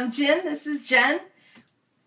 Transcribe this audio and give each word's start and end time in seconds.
I'm 0.00 0.10
Jen. 0.10 0.46
This 0.46 0.66
is 0.66 0.86
Jen. 0.86 1.20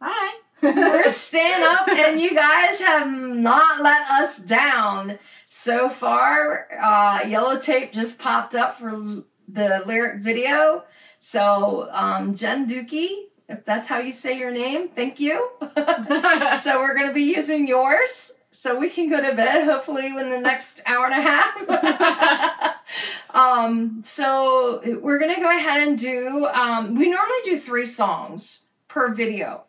Hi. 0.02 0.40
We're 0.64 1.10
staying 1.12 1.62
up, 1.62 1.88
and 1.88 2.20
you 2.20 2.34
guys 2.34 2.80
have 2.80 3.08
not 3.08 3.84
let 3.84 4.10
us 4.10 4.40
down 4.40 5.20
so 5.48 5.90
far. 5.90 6.68
Uh, 6.82 7.20
yellow 7.28 7.60
tape 7.60 7.94
just 7.94 8.18
popped 8.18 8.56
up 8.56 8.80
for 8.80 8.90
l- 8.90 9.26
the 9.48 9.84
lyric 9.86 10.24
video. 10.24 10.86
So, 11.20 11.88
um, 11.92 12.34
Jen 12.34 12.68
Dookie, 12.68 13.26
if 13.48 13.64
that's 13.64 13.88
how 13.88 14.00
you 14.00 14.12
say 14.12 14.40
your 14.40 14.50
name, 14.50 14.90
thank 14.90 15.20
you. 15.20 15.52
so, 15.76 16.80
we're 16.80 16.96
going 16.96 17.10
to 17.10 17.14
be 17.14 17.26
using 17.26 17.68
yours 17.68 18.32
so 18.54 18.80
we 18.80 18.88
can 18.88 19.10
go 19.10 19.20
to 19.20 19.36
bed 19.36 19.66
hopefully 19.66 20.06
in 20.06 20.30
the 20.30 20.40
next 20.40 20.82
hour 20.86 21.08
and 21.08 21.14
a 21.14 21.22
half. 21.22 22.76
um, 23.32 24.02
so, 24.06 24.80
we're 25.02 25.20
to 25.20 25.42
go 25.42 25.50
ahead 25.50 25.88
and 25.88 25.98
do, 25.98 26.46
um, 26.54 26.94
we 26.94 27.10
normally 27.10 27.40
do 27.44 27.58
three 27.58 27.86
songs 27.86 28.66
per 28.88 29.12
video. 29.12 29.64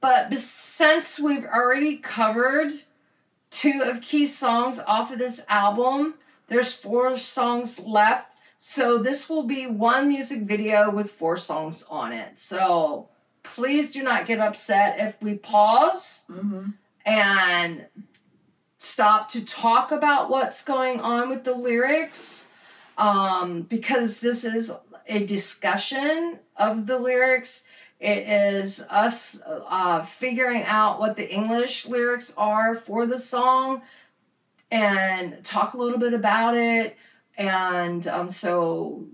But 0.00 0.36
since 0.38 1.20
we've 1.20 1.46
already 1.46 1.96
covered 1.96 2.72
two 3.50 3.82
of 3.84 4.00
key 4.02 4.26
songs 4.26 4.80
off 4.80 5.12
of 5.12 5.20
this 5.20 5.44
album, 5.48 6.14
there's 6.48 6.74
four 6.74 7.16
songs 7.16 7.78
left. 7.78 8.34
So 8.58 8.98
this 8.98 9.30
will 9.30 9.44
be 9.44 9.66
one 9.66 10.08
music 10.08 10.42
video 10.42 10.90
with 10.90 11.10
four 11.10 11.36
songs 11.36 11.84
on 11.88 12.12
it. 12.12 12.40
So 12.40 13.08
please 13.44 13.92
do 13.92 14.02
not 14.02 14.26
get 14.26 14.40
upset 14.40 14.98
if 14.98 15.22
we 15.22 15.36
pause 15.36 16.26
mm-hmm. 16.28 16.70
and 17.06 17.86
stop 18.84 19.28
to 19.30 19.44
talk 19.44 19.92
about 19.92 20.30
what's 20.30 20.64
going 20.64 21.00
on 21.00 21.28
with 21.28 21.44
the 21.44 21.54
lyrics 21.54 22.48
um, 22.96 23.62
because 23.62 24.20
this 24.20 24.44
is 24.44 24.72
a 25.06 25.24
discussion 25.24 26.38
of 26.56 26.86
the 26.86 26.98
lyrics. 26.98 27.66
It 28.00 28.28
is 28.28 28.84
us 28.90 29.42
uh, 29.46 30.02
figuring 30.02 30.62
out 30.64 31.00
what 31.00 31.16
the 31.16 31.30
English 31.30 31.86
lyrics 31.86 32.34
are 32.36 32.74
for 32.74 33.06
the 33.06 33.18
song 33.18 33.82
and 34.70 35.42
talk 35.44 35.74
a 35.74 35.78
little 35.78 35.98
bit 35.98 36.12
about 36.12 36.56
it. 36.56 36.96
And 37.36 38.06
um, 38.06 38.30
so 38.30 39.06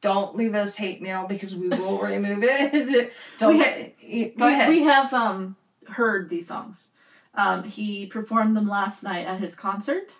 don't 0.00 0.36
leave 0.36 0.54
us 0.54 0.76
hate 0.76 1.02
mail 1.02 1.26
because 1.28 1.54
we 1.54 1.68
will 1.68 1.98
remove 2.02 2.42
it. 2.42 3.12
don't 3.38 3.58
We 3.58 4.34
go 4.36 4.46
we, 4.46 4.68
we 4.68 4.82
have 4.82 5.12
um 5.12 5.56
heard 5.88 6.28
these 6.28 6.48
songs. 6.48 6.92
Um, 7.38 7.62
he 7.62 8.06
performed 8.06 8.56
them 8.56 8.68
last 8.68 9.04
night 9.04 9.24
at 9.24 9.38
his 9.38 9.54
concert. 9.54 10.12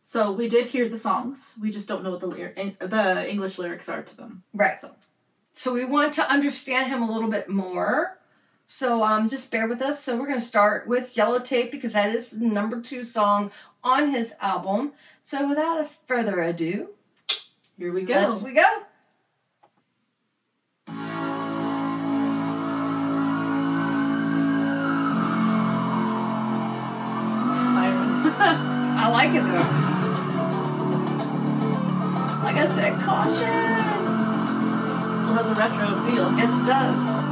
So 0.00 0.32
we 0.32 0.48
did 0.48 0.66
hear 0.66 0.88
the 0.88 0.96
songs. 0.96 1.54
We 1.60 1.70
just 1.70 1.86
don't 1.86 2.02
know 2.02 2.10
what 2.12 2.20
the 2.20 2.26
lyric, 2.26 2.78
the 2.78 3.30
English 3.30 3.58
lyrics 3.58 3.86
are 3.88 4.02
to 4.02 4.16
them. 4.16 4.42
Right. 4.54 4.78
So 4.80 4.92
So 5.52 5.74
we 5.74 5.84
want 5.84 6.14
to 6.14 6.30
understand 6.30 6.88
him 6.88 7.02
a 7.02 7.12
little 7.12 7.30
bit 7.30 7.50
more. 7.50 8.18
So 8.66 9.04
um, 9.04 9.28
just 9.28 9.50
bear 9.50 9.68
with 9.68 9.82
us. 9.82 10.02
So 10.02 10.16
we're 10.16 10.26
going 10.26 10.40
to 10.40 10.44
start 10.44 10.88
with 10.88 11.16
Yellow 11.18 11.38
Tape 11.38 11.70
because 11.70 11.92
that 11.92 12.14
is 12.14 12.30
the 12.30 12.46
number 12.46 12.80
two 12.80 13.02
song 13.02 13.50
on 13.82 14.10
his 14.10 14.34
album. 14.40 14.92
So 15.20 15.46
without 15.46 15.82
a 15.82 15.84
further 15.84 16.40
ado, 16.40 16.88
here 17.76 17.92
we 17.92 18.04
go. 18.04 18.28
let's 18.28 18.42
we 18.42 18.52
go. 18.52 18.82
I 28.96 29.08
like 29.08 29.30
it 29.30 29.42
though. 29.42 29.94
Like 32.44 32.56
I 32.56 32.66
said, 32.66 32.92
caution. 33.00 33.54
Still 35.16 35.34
has 35.34 35.48
a 35.48 35.54
retro 35.54 35.86
feel. 36.04 36.36
Yes, 36.36 36.50
it 36.60 36.66
does. 36.66 37.23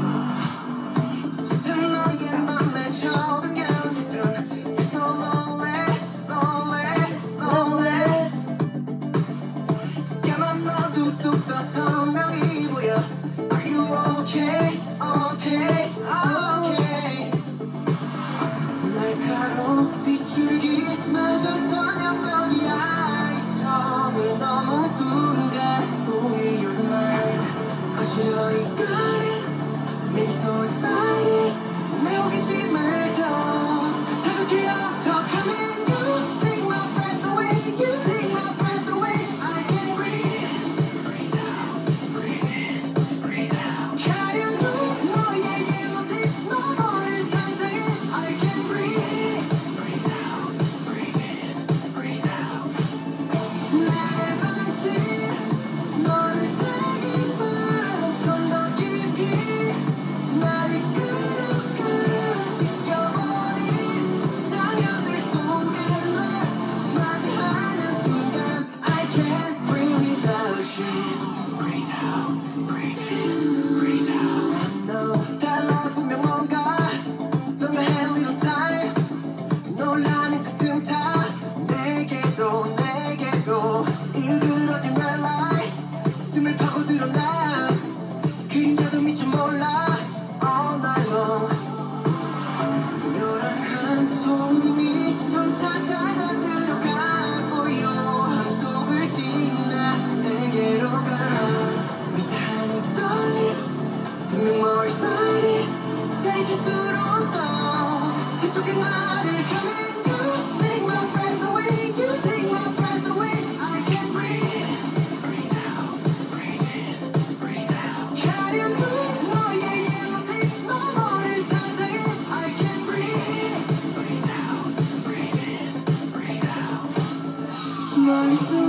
Out 128.32 128.61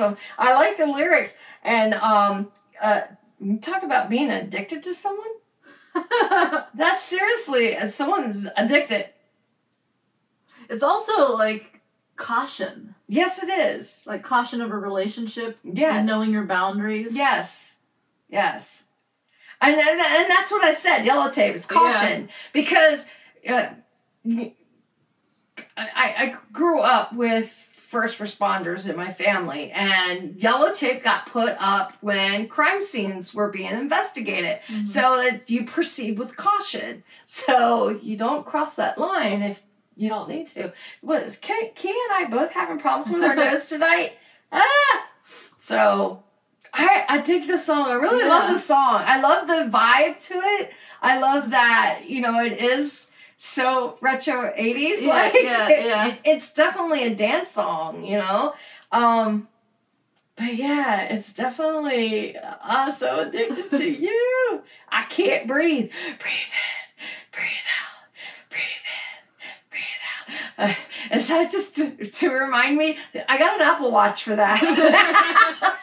awesome. 0.00 0.16
I 0.38 0.54
like 0.54 0.76
the 0.76 0.86
lyrics 0.86 1.36
and 1.62 1.94
um 1.94 2.50
uh 2.80 3.02
talk 3.60 3.82
about 3.82 4.08
being 4.08 4.30
addicted 4.30 4.82
to 4.84 4.94
someone. 4.94 5.26
That's 6.74 7.02
seriously 7.02 7.76
someone's 7.90 8.46
addicted. 8.56 9.06
it's 10.68 10.82
also 10.82 11.34
like 11.34 11.80
caution, 12.16 12.94
Yes, 13.06 13.42
it 13.42 13.48
is. 13.48 14.04
like 14.06 14.22
caution 14.22 14.60
of 14.60 14.70
a 14.70 14.76
relationship 14.76 15.58
Yes. 15.64 15.96
and 15.96 16.06
knowing 16.06 16.30
your 16.32 16.44
boundaries. 16.44 17.16
Yes. 17.16 17.76
Yes. 18.28 18.84
And, 19.60 19.74
and, 19.74 20.00
and 20.00 20.30
that's 20.30 20.52
what 20.52 20.62
I 20.64 20.72
said. 20.72 21.04
Yellow 21.04 21.30
tape 21.32 21.54
is 21.54 21.66
caution 21.66 22.28
because 22.52 23.08
uh, 23.48 23.70
I, 24.26 24.54
I 25.76 26.36
grew 26.52 26.80
up 26.80 27.12
with 27.12 27.77
first 27.88 28.18
responders 28.18 28.86
in 28.86 28.94
my 28.94 29.10
family, 29.10 29.70
and 29.70 30.36
yellow 30.36 30.74
tape 30.74 31.02
got 31.02 31.24
put 31.24 31.56
up 31.58 31.94
when 32.02 32.46
crime 32.46 32.82
scenes 32.82 33.34
were 33.34 33.48
being 33.48 33.70
investigated. 33.72 34.58
Mhm. 34.68 34.86
So 34.86 35.16
that 35.22 35.48
you 35.48 35.64
proceed 35.64 36.18
with 36.18 36.36
caution. 36.36 37.02
So 37.24 37.88
you 37.88 38.18
don't 38.18 38.44
cross 38.44 38.74
that 38.74 38.98
line 38.98 39.40
if 39.40 39.62
you 39.96 40.10
don't 40.10 40.28
need 40.28 40.48
to. 40.48 40.70
What 41.00 41.22
is 41.22 41.38
Kay, 41.38 41.72
Kay 41.74 41.88
and 41.88 42.12
I 42.12 42.26
both 42.30 42.52
having 42.52 42.78
problems 42.78 43.10
with 43.10 43.24
our 43.24 43.34
nose 43.44 43.66
tonight? 43.70 44.18
Ah! 44.52 45.08
So 45.58 46.22
I 46.74 47.06
I 47.08 47.22
dig 47.22 47.46
this 47.46 47.64
song. 47.64 47.86
I 47.88 47.94
really 47.94 48.28
love 48.28 48.52
the 48.52 48.58
song. 48.58 49.02
I 49.06 49.18
love 49.22 49.46
the 49.46 49.70
vibe 49.78 50.18
to 50.28 50.34
it. 50.34 50.72
I 51.00 51.16
love 51.18 51.50
that, 51.50 52.00
you 52.06 52.20
know, 52.20 52.38
it 52.44 52.52
is 52.60 53.10
so 53.40 53.96
retro 54.00 54.52
80s 54.52 55.00
Yeah, 55.00 55.08
like 55.08 55.34
yeah, 55.34 55.68
yeah. 55.68 56.06
it- 56.08 56.18
it's 56.24 56.52
definitely 56.52 57.04
a 57.04 57.14
dance 57.14 57.52
song, 57.52 58.04
you 58.04 58.18
know. 58.18 58.54
Um 58.92 59.48
but 60.36 60.54
yeah, 60.54 61.02
it's 61.02 61.32
definitely 61.32 62.36
I'm 62.62 62.92
so 62.92 63.20
addicted 63.20 63.70
to 63.78 63.88
you. 64.06 64.62
I 64.90 65.02
can't 65.04 65.46
breathe. 65.46 65.90
Breathe 65.90 66.52
in, 66.54 67.06
breathe 67.32 67.68
out, 67.80 68.50
breathe 68.50 68.84
in, 68.98 69.70
breathe 69.70 70.68
out. 70.68 70.70
Uh, 70.70 71.14
is 71.14 71.26
that 71.28 71.50
just 71.50 71.76
to, 71.76 71.90
to 72.06 72.30
remind 72.32 72.76
me? 72.76 72.98
I 73.28 73.38
got 73.38 73.56
an 73.60 73.66
Apple 73.66 73.90
Watch 73.90 74.22
for 74.24 74.36
that. 74.36 74.60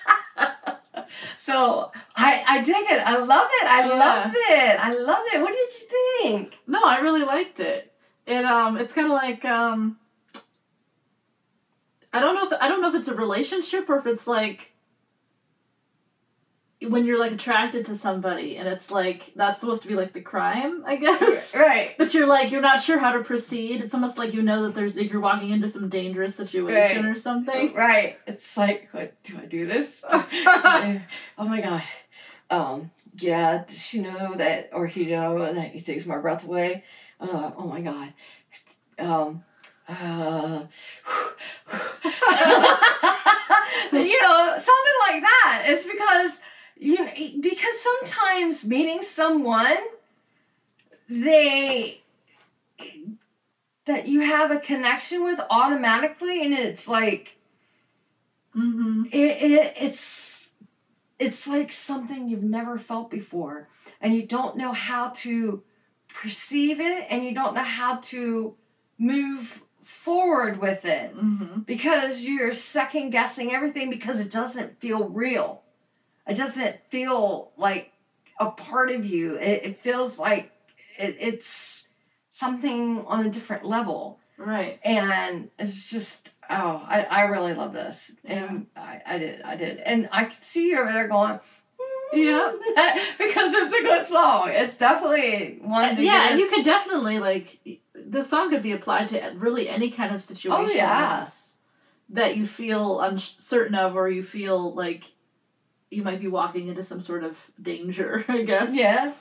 so 1.37 1.91
I 2.15 2.43
I 2.47 2.61
dig 2.63 2.75
it. 2.75 2.99
I 3.05 3.17
love 3.17 3.47
it. 3.61 3.65
I 3.67 3.87
Yeah. 3.87 3.93
love 3.95 4.31
it. 4.33 4.79
I 4.79 4.93
love 4.93 5.23
it. 5.33 5.41
What 5.41 5.51
do 5.51 5.57
you 5.57 5.64
think? 6.27 6.57
No, 6.67 6.79
I 6.83 6.99
really 6.99 7.23
liked 7.23 7.59
it. 7.59 7.91
It 8.25 8.45
um, 8.45 8.77
it's 8.77 8.93
kind 8.93 9.07
of 9.07 9.13
like 9.13 9.45
um, 9.45 9.97
I 12.13 12.19
don't 12.19 12.35
know 12.35 12.47
if 12.47 12.53
I 12.61 12.67
don't 12.67 12.81
know 12.81 12.89
if 12.89 12.95
it's 12.95 13.07
a 13.07 13.15
relationship 13.15 13.89
or 13.89 13.99
if 13.99 14.05
it's 14.07 14.25
like 14.27 14.71
when 16.81 17.05
you're 17.05 17.17
like 17.19 17.31
attracted 17.31 17.85
to 17.87 17.97
somebody 17.97 18.57
and 18.57 18.67
it's 18.67 18.91
like 18.91 19.33
that's 19.35 19.59
supposed 19.59 19.81
to 19.83 19.87
be 19.87 19.95
like 19.95 20.13
the 20.13 20.21
crime, 20.21 20.83
I 20.85 20.97
guess. 20.97 21.55
Right. 21.55 21.95
But 21.97 22.13
you're 22.13 22.27
like 22.27 22.51
you're 22.51 22.61
not 22.61 22.81
sure 22.83 22.99
how 22.99 23.13
to 23.13 23.23
proceed. 23.23 23.81
It's 23.81 23.93
almost 23.93 24.17
like 24.17 24.33
you 24.33 24.41
know 24.43 24.63
that 24.63 24.75
there's 24.75 24.95
like 24.97 25.11
you're 25.11 25.21
walking 25.21 25.49
into 25.51 25.67
some 25.67 25.89
dangerous 25.89 26.35
situation 26.35 27.03
Right. 27.03 27.11
or 27.11 27.15
something. 27.15 27.73
Right. 27.73 28.17
It's 28.27 28.55
like, 28.57 28.89
what 28.91 29.21
do 29.23 29.37
I 29.41 29.45
do 29.45 29.65
this? 29.65 30.03
I- 30.09 31.01
oh 31.37 31.45
my 31.47 31.61
god. 31.61 31.83
Um, 32.49 32.91
yeah, 33.17 33.63
does 33.67 33.81
she 33.81 34.01
know 34.01 34.35
that 34.35 34.69
or 34.73 34.87
he 34.87 35.05
know 35.05 35.53
that 35.53 35.71
he 35.71 35.79
takes 35.81 36.05
my 36.05 36.17
breath 36.17 36.45
away? 36.45 36.83
Uh, 37.19 37.51
oh 37.57 37.67
my 37.67 37.81
god. 37.81 38.13
Um 38.99 39.43
uh, 39.87 40.63
you 43.91 44.21
know, 44.21 44.55
something 44.57 44.93
like 45.07 45.21
that. 45.21 45.63
It's 45.67 45.85
because 45.85 46.41
you 46.77 47.05
know, 47.05 47.11
because 47.41 47.81
sometimes 47.81 48.65
meeting 48.67 49.01
someone 49.01 49.77
they 51.09 52.01
that 53.85 54.07
you 54.07 54.21
have 54.21 54.51
a 54.51 54.59
connection 54.59 55.23
with 55.23 55.39
automatically 55.49 56.43
and 56.43 56.53
it's 56.53 56.87
like 56.87 57.37
Mm-hmm. 58.55 59.03
it, 59.11 59.51
it 59.51 59.73
it's 59.77 59.99
it's 61.19 61.47
like 61.47 61.71
something 61.71 62.27
you've 62.27 62.43
never 62.43 62.77
felt 62.77 63.09
before 63.09 63.69
and 64.01 64.13
you 64.13 64.23
don't 64.23 64.57
know 64.57 64.73
how 64.73 65.09
to 65.09 65.63
perceive 66.07 66.79
it 66.79 67.07
and 67.09 67.23
you 67.23 67.33
don't 67.33 67.55
know 67.55 67.63
how 67.63 67.97
to 67.97 68.55
move 68.97 69.63
forward 69.81 70.59
with 70.59 70.85
it. 70.85 71.15
Mm-hmm. 71.15 71.61
because 71.61 72.23
you're 72.23 72.53
second 72.53 73.11
guessing 73.11 73.53
everything 73.53 73.89
because 73.89 74.19
it 74.19 74.31
doesn't 74.31 74.79
feel 74.79 75.09
real. 75.09 75.61
It 76.27 76.35
doesn't 76.35 76.77
feel 76.89 77.51
like 77.55 77.91
a 78.39 78.51
part 78.51 78.91
of 78.91 79.05
you. 79.05 79.35
It, 79.35 79.63
it 79.63 79.79
feels 79.79 80.17
like 80.17 80.51
it, 80.97 81.17
it's 81.19 81.89
something 82.29 83.05
on 83.05 83.25
a 83.25 83.29
different 83.29 83.63
level 83.65 84.19
Right. 84.37 84.79
and 84.83 85.49
it's 85.57 85.89
just 85.89 86.31
oh 86.49 86.83
I, 86.87 87.03
I 87.03 87.21
really 87.23 87.53
love 87.53 87.73
this 87.73 88.11
and 88.23 88.67
I, 88.75 89.01
I 89.05 89.17
did 89.17 89.41
I 89.41 89.55
did 89.55 89.77
and 89.79 90.09
I 90.11 90.25
could 90.25 90.43
see 90.43 90.69
you 90.69 90.79
over 90.79 90.91
there 90.91 91.07
going 91.07 91.39
Yeah. 92.13 92.51
because 93.17 93.53
it's 93.53 93.73
a 93.73 93.81
good 93.81 94.05
song 94.07 94.49
it's 94.49 94.77
definitely 94.77 95.59
one 95.61 95.91
of 95.91 95.97
the 95.97 96.03
yeah, 96.03 96.29
and 96.31 96.39
you 96.39 96.49
could 96.49 96.65
definitely 96.65 97.19
like 97.19 97.81
the 98.07 98.23
song 98.23 98.49
could 98.49 98.63
be 98.63 98.71
applied 98.71 99.07
to 99.09 99.33
really 99.35 99.67
any 99.67 99.91
kind 99.91 100.09
of 100.11 100.15
oh, 100.15 100.19
situation. 100.19 100.71
Oh, 100.71 100.73
yeah. 100.73 101.27
That 102.09 102.37
you 102.37 102.45
feel 102.45 102.99
uncertain 102.99 103.75
of, 103.75 103.95
or 103.95 104.09
you 104.09 104.23
feel 104.23 104.73
like 104.73 105.05
you 105.89 106.03
might 106.03 106.21
be 106.21 106.27
walking 106.27 106.67
into 106.67 106.83
some 106.83 107.01
sort 107.01 107.23
of 107.23 107.39
danger. 107.61 108.23
I 108.29 108.43
guess. 108.43 108.73
yeah 108.73 109.13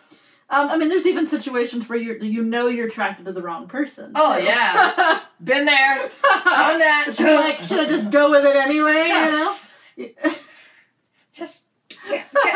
Um, 0.51 0.69
I 0.69 0.77
mean, 0.77 0.89
there's 0.89 1.07
even 1.07 1.27
situations 1.27 1.89
where 1.89 1.99
you 1.99 2.19
you 2.21 2.45
know 2.45 2.67
you're 2.67 2.89
attracted 2.89 3.27
to 3.27 3.33
the 3.33 3.43
wrong 3.43 3.67
person. 3.67 4.13
Oh, 4.15 4.37
yeah. 4.37 5.21
been 5.43 5.65
there 5.65 6.11
done 6.23 6.79
that 6.79 7.05
But 7.07 7.19
you're 7.19 7.35
like, 7.35 7.59
should 7.61 7.81
I 7.81 7.87
just 7.87 8.11
go 8.11 8.31
with 8.31 8.45
it 8.45 8.55
anyway? 8.55 9.09
You 9.97 10.15
know. 10.25 10.35
just 11.33 11.65
get, 11.89 12.27
get 12.33 12.55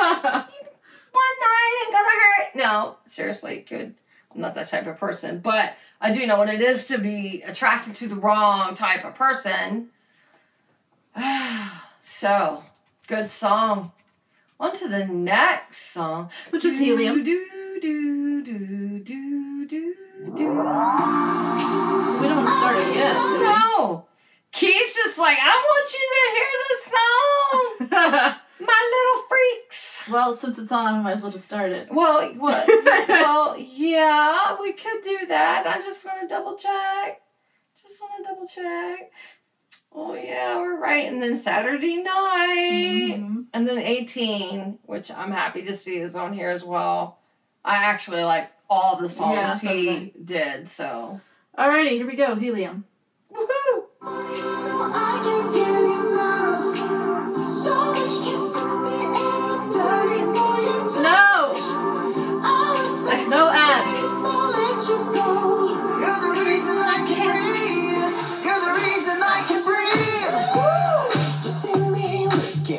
one 1.18 1.36
night 1.40 1.82
ain't 1.82 1.92
gonna 1.92 2.08
hurt. 2.08 2.54
No, 2.54 2.96
seriously, 3.06 3.64
good. 3.68 3.94
I'm 4.34 4.40
not 4.40 4.54
that 4.54 4.68
type 4.68 4.86
of 4.86 4.98
person, 4.98 5.40
but 5.40 5.74
I 6.00 6.12
do 6.12 6.26
know 6.26 6.38
what 6.38 6.48
it 6.48 6.60
is 6.60 6.86
to 6.86 6.98
be 6.98 7.42
attracted 7.42 7.94
to 7.96 8.08
the 8.08 8.16
wrong 8.16 8.74
type 8.74 9.04
of 9.04 9.14
person. 9.14 9.88
so, 12.02 12.62
good 13.06 13.30
song. 13.30 13.92
On 14.60 14.74
to 14.74 14.88
the 14.88 15.06
next 15.06 15.78
song. 15.78 16.30
Which 16.50 16.64
is 16.64 16.78
helium. 16.78 17.24
Do, 17.80 18.42
do, 18.42 18.42
do, 18.42 18.98
do, 19.04 19.66
do, 19.68 19.68
do. 19.68 19.94
We 20.26 20.32
don't 20.34 20.56
want 20.56 22.46
to 22.46 22.52
start 22.52 22.76
it 22.78 22.96
yet. 22.96 23.14
No. 23.14 24.06
Keith's 24.50 24.94
just 24.96 25.18
like, 25.18 25.38
I 25.40 25.54
want 25.54 25.94
you 25.94 26.06
to 26.16 26.30
hear 26.34 26.50
the 26.68 26.78
song. 26.90 28.36
My 28.66 28.90
little 28.90 29.22
freaks. 29.28 30.04
well, 30.10 30.34
since 30.34 30.58
it's 30.58 30.72
on, 30.72 30.86
I 30.94 31.00
might 31.02 31.16
as 31.18 31.22
well 31.22 31.30
just 31.30 31.44
start 31.44 31.70
it. 31.70 31.88
Well, 31.92 32.28
what? 32.34 32.66
well, 33.08 33.56
yeah, 33.56 34.56
we 34.60 34.72
could 34.72 35.02
do 35.02 35.26
that. 35.28 35.64
I 35.68 35.80
just 35.80 36.04
want 36.04 36.22
to 36.22 36.26
double 36.28 36.56
check. 36.56 37.20
Just 37.80 38.00
want 38.00 38.12
to 38.16 38.24
double 38.28 38.46
check. 38.46 39.12
Oh 39.94 40.14
yeah, 40.14 40.56
we're 40.58 40.78
right. 40.80 41.06
And 41.06 41.22
then 41.22 41.36
Saturday 41.36 42.02
night, 42.02 43.14
Mhm. 43.20 43.44
and 43.54 43.68
then 43.68 43.78
18, 43.78 44.80
which 44.84 45.10
I'm 45.12 45.30
happy 45.30 45.62
to 45.62 45.74
see 45.74 45.98
is 45.98 46.16
on 46.16 46.32
here 46.32 46.50
as 46.50 46.64
well. 46.64 47.17
I 47.68 47.84
actually 47.84 48.22
like 48.24 48.50
all 48.70 48.96
the 48.96 49.10
songs 49.10 49.62
Yeah, 49.62 49.72
he 49.72 49.84
did 49.84 50.26
did. 50.26 50.68
So 50.68 51.20
Alrighty, 51.56 51.90
here 51.90 52.06
we 52.06 52.16
go. 52.16 52.34
Helium. 52.34 52.84
woohoo! 53.30 53.84
I 54.00 55.20
can't 55.22 55.54
get 55.54 55.68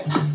enough. 0.05 0.28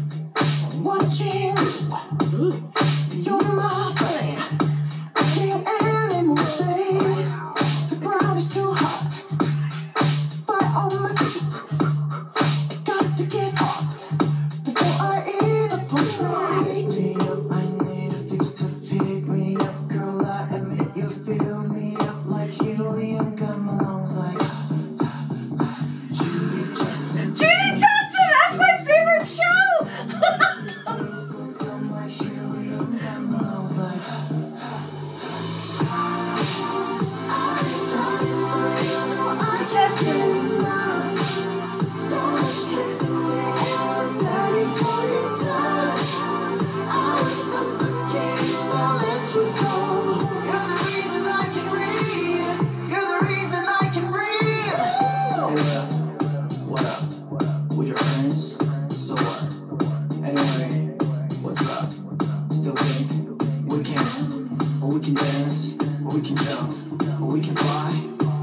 We 66.84 67.40
can 67.40 67.56
fly, 67.56 67.92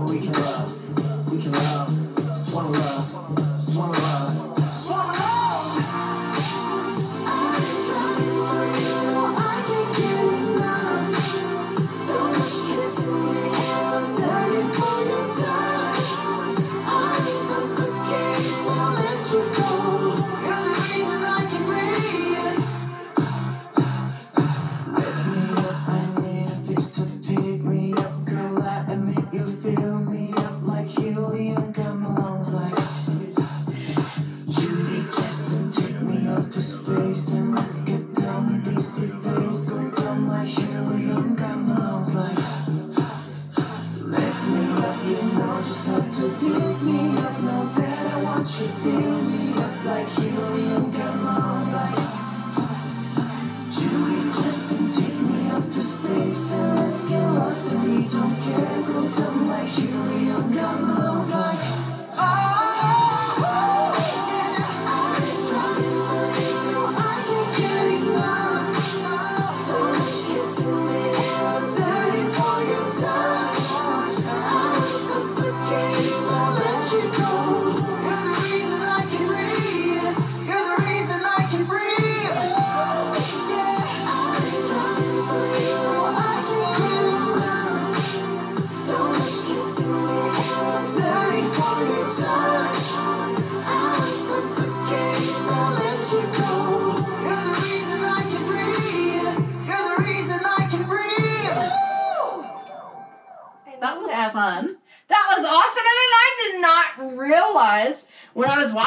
we 0.10 0.20
can 0.20 0.34
love, 0.34 1.32
we 1.32 1.42
can 1.42 1.52
love, 1.52 2.16
just 2.18 2.56
one 2.56 2.72
love. 2.72 3.21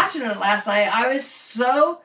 Watching 0.05 0.23
it 0.23 0.39
last 0.39 0.67
night, 0.67 0.89
I 0.93 1.13
was 1.13 1.25
so 1.25 2.01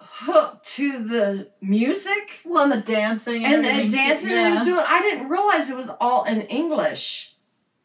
hooked 0.00 0.68
to 0.70 1.04
the 1.04 1.48
music 1.60 2.40
Well, 2.44 2.64
and 2.64 2.72
the 2.72 2.80
dancing 2.80 3.44
and 3.44 3.64
the 3.64 3.88
dancing 3.88 4.30
yeah. 4.30 4.42
that 4.42 4.46
he 4.46 4.52
was 4.52 4.64
doing. 4.64 4.84
I 4.86 5.00
didn't 5.00 5.28
realize 5.28 5.70
it 5.70 5.76
was 5.76 5.90
all 6.00 6.24
in 6.24 6.42
English. 6.42 7.34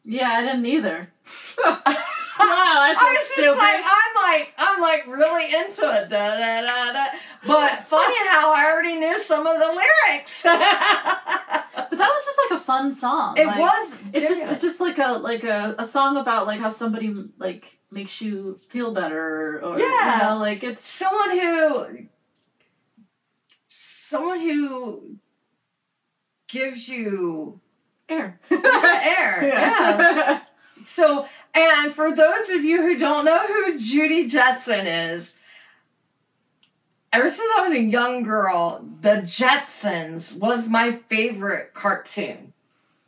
Yeah, 0.04 0.30
I 0.30 0.40
didn't 0.42 0.66
either. 0.66 1.12
wow, 1.64 1.82
I, 1.86 2.94
I 2.98 3.16
was 3.18 3.28
stupid. 3.28 3.46
just 3.46 3.58
like, 3.58 3.84
I'm 3.84 4.40
like, 4.40 4.52
I'm 4.58 4.80
like 4.80 5.06
really 5.06 5.54
into 5.54 5.82
it. 5.82 6.08
Da, 6.08 6.36
da, 6.36 6.62
da, 6.62 6.92
da. 6.92 7.06
But 7.46 7.84
funny 7.84 8.16
how 8.28 8.52
I 8.52 8.72
already 8.72 8.96
knew 8.96 9.18
some 9.20 9.46
of 9.46 9.60
the 9.60 9.66
lyrics. 9.66 10.42
but 10.42 10.58
that 10.58 11.90
was 11.90 12.24
just 12.24 12.38
like 12.50 12.60
a 12.60 12.64
fun 12.64 12.92
song. 12.92 13.36
it 13.36 13.46
like, 13.46 13.60
was. 13.60 13.98
It's 14.12 14.28
just 14.28 14.42
it's 14.42 14.62
just 14.62 14.80
like 14.80 14.98
a 14.98 15.12
like 15.12 15.44
a, 15.44 15.76
a 15.78 15.86
song 15.86 16.16
about 16.16 16.48
like 16.48 16.58
how 16.58 16.70
somebody 16.70 17.14
like 17.38 17.78
makes 17.92 18.20
you 18.20 18.58
feel 18.68 18.92
better 18.92 19.60
or 19.62 19.78
Yeah. 19.78 20.16
you 20.16 20.22
know 20.24 20.38
like 20.38 20.62
it's 20.64 20.86
someone 20.88 21.30
who 21.38 22.06
someone 23.68 24.40
who 24.40 25.16
gives 26.48 26.88
you 26.88 27.60
air. 28.08 28.38
air. 28.50 29.42
Yeah. 29.44 30.40
So, 30.84 31.26
and 31.54 31.92
for 31.92 32.14
those 32.14 32.50
of 32.50 32.64
you 32.64 32.82
who 32.82 32.98
don't 32.98 33.24
know 33.24 33.46
who 33.46 33.78
Judy 33.78 34.26
Jetson 34.26 34.86
is, 34.86 35.38
ever 37.12 37.30
since 37.30 37.50
I 37.56 37.68
was 37.68 37.72
a 37.72 37.80
young 37.82 38.22
girl, 38.24 38.84
the 39.00 39.16
Jetsons 39.22 40.38
was 40.40 40.68
my 40.68 40.92
favorite 41.08 41.72
cartoon. 41.72 42.52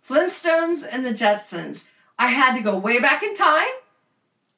Flintstones 0.06 0.86
and 0.88 1.04
the 1.04 1.10
Jetsons. 1.14 1.88
I 2.18 2.28
had 2.28 2.54
to 2.54 2.62
go 2.62 2.76
way 2.78 3.00
back 3.00 3.22
in 3.22 3.34
time, 3.34 3.66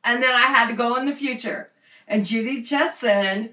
and 0.06 0.22
then 0.22 0.32
I 0.32 0.46
had 0.46 0.68
to 0.68 0.75
go 0.75 0.96
in 0.96 1.04
the 1.04 1.12
future. 1.12 1.68
And 2.08 2.25
Judy 2.25 2.62
Jetson 2.62 3.50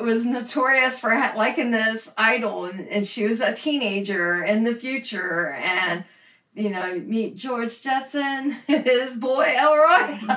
was 0.00 0.26
notorious 0.26 1.00
for 1.00 1.10
liking 1.36 1.70
this 1.70 2.12
idol, 2.18 2.66
and, 2.66 2.88
and 2.88 3.06
she 3.06 3.26
was 3.26 3.40
a 3.40 3.54
teenager 3.54 4.42
in 4.42 4.64
the 4.64 4.74
future, 4.74 5.52
and 5.52 6.04
you 6.54 6.70
know, 6.70 7.00
meet 7.00 7.36
George 7.36 7.82
Jetson, 7.82 8.52
his 8.66 9.16
boy 9.16 9.54
Elroy. 9.56 10.18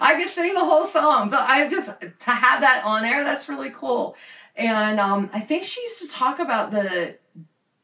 I 0.00 0.16
could 0.18 0.28
sing 0.28 0.54
the 0.54 0.64
whole 0.64 0.86
song, 0.86 1.30
but 1.30 1.40
I 1.40 1.68
just 1.68 1.88
to 2.00 2.30
have 2.30 2.60
that 2.60 2.84
on 2.84 3.02
there, 3.02 3.24
that's 3.24 3.48
really 3.48 3.70
cool. 3.70 4.16
And 4.56 4.98
um, 4.98 5.30
I 5.32 5.40
think 5.40 5.64
she 5.64 5.82
used 5.82 6.02
to 6.02 6.08
talk 6.08 6.38
about 6.38 6.70
the 6.70 7.16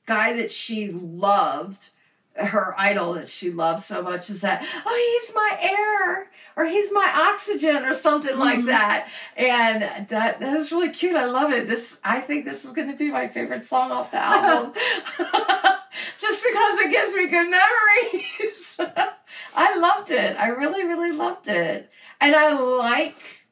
guy 0.06 0.34
that 0.34 0.52
she 0.52 0.90
loved, 0.90 1.90
her 2.34 2.74
idol 2.78 3.14
that 3.14 3.28
she 3.28 3.50
loved 3.50 3.82
so 3.82 4.02
much, 4.02 4.28
is 4.28 4.40
that 4.40 4.66
oh 4.84 5.18
he's 5.20 5.34
my 5.34 5.58
air 5.60 6.30
or 6.56 6.64
he's 6.66 6.92
my 6.92 7.10
oxygen 7.32 7.84
or 7.84 7.94
something 7.94 8.38
like 8.38 8.60
Mhm. 8.60 8.66
that. 8.66 9.08
And 9.36 9.82
that 10.08 10.40
that 10.40 10.56
is 10.56 10.70
really 10.72 10.90
cute. 10.90 11.16
I 11.16 11.24
love 11.24 11.52
it. 11.52 11.66
This 11.66 11.98
I 12.04 12.20
think 12.20 12.44
this 12.44 12.64
is 12.64 12.72
going 12.72 12.90
to 12.90 12.96
be 12.96 13.10
my 13.10 13.28
favorite 13.28 13.64
song 13.64 13.90
off 13.92 14.10
the 14.10 14.18
album. 14.18 14.72
Just 16.18 16.44
because 16.44 16.78
it 16.80 16.90
gives 16.90 17.14
me 17.14 17.26
good 17.28 17.48
memories. 17.50 18.80
I 19.56 19.76
loved 19.78 20.10
it. 20.10 20.36
I 20.38 20.48
really, 20.48 20.84
really 20.84 21.12
loved 21.12 21.48
it. 21.48 21.90
And 22.20 22.34
I 22.34 22.52
like 22.54 23.46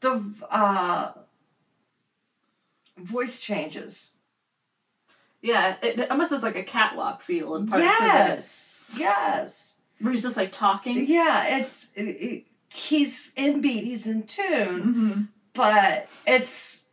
the 0.00 0.22
uh, 0.50 1.12
voice 2.96 3.40
changes. 3.40 4.12
yeah, 5.42 5.76
it, 5.82 5.98
it 5.98 6.10
almost 6.10 6.30
has 6.30 6.42
like 6.42 6.56
a 6.56 6.62
catwalk 6.64 7.22
feel 7.22 7.54
in 7.56 7.66
parts 7.68 7.84
of 7.84 7.90
it. 7.90 7.94
Yes. 8.04 8.90
Yes. 8.96 9.77
Where 10.00 10.12
he's 10.12 10.22
just 10.22 10.36
like 10.36 10.52
talking. 10.52 11.06
Yeah, 11.06 11.58
it's 11.58 11.90
it, 11.94 12.02
it- 12.02 12.44
he's 12.70 13.32
in 13.36 13.60
beat, 13.60 13.84
he's 13.84 14.06
in 14.06 14.24
tune, 14.24 14.44
Mm-hmm. 14.82 15.20
but 15.54 16.06
it's 16.26 16.88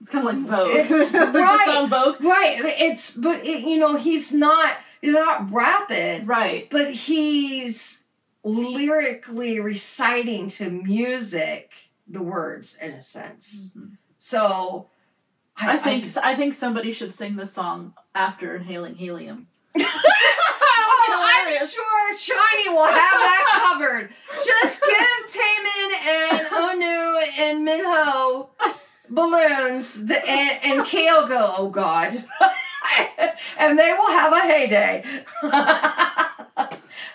It's 0.00 0.10
kind 0.10 0.26
of 0.28 0.34
like 0.34 0.44
Vogue. 0.46 0.76
It's- 0.76 1.14
like 1.14 1.34
right. 1.34 1.66
the 1.66 1.72
song 1.72 1.88
Vogue. 1.88 2.20
right. 2.24 2.58
It's 2.64 3.16
but 3.16 3.44
it, 3.46 3.60
you 3.64 3.78
know 3.78 3.96
he's 3.96 4.32
not 4.32 4.76
he's 5.00 5.14
not 5.14 5.50
rapid, 5.52 6.26
Right. 6.26 6.68
but 6.70 6.92
he's 6.92 8.04
lyrically 8.44 9.60
reciting 9.60 10.48
to 10.48 10.70
music 10.70 11.70
the 12.08 12.22
words 12.22 12.76
in 12.80 12.90
a 12.92 13.00
sense. 13.00 13.76
So 14.18 14.86
I 15.56 15.76
think 15.78 16.02
just- 16.02 16.16
I 16.18 16.34
think 16.34 16.54
somebody 16.54 16.92
should 16.92 17.12
sing 17.14 17.36
this 17.36 17.52
song 17.52 17.94
after 18.14 18.56
inhaling 18.56 18.94
helium. 18.96 19.46
I'm 21.58 21.66
sure 21.66 22.14
SHINee 22.14 22.72
will 22.74 22.84
have 22.84 22.94
that 22.94 23.76
covered. 23.78 24.10
Just 24.44 24.80
give 24.80 25.42
Taemin 25.42 25.90
and 26.06 26.46
Onew 26.48 27.22
and 27.38 27.64
Minho 27.64 28.50
balloons 29.10 30.06
the, 30.06 30.16
and, 30.28 30.64
and 30.64 30.86
Kyogo, 30.86 31.54
oh 31.58 31.68
god. 31.68 32.24
and 33.58 33.78
they 33.78 33.92
will 33.92 34.08
have 34.08 34.32
a 34.32 34.40
heyday. 34.40 35.04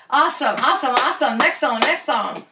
awesome, 0.10 0.56
awesome, 0.64 0.96
awesome. 0.96 1.38
Next 1.38 1.60
song, 1.60 1.80
next 1.80 2.06
song. 2.06 2.46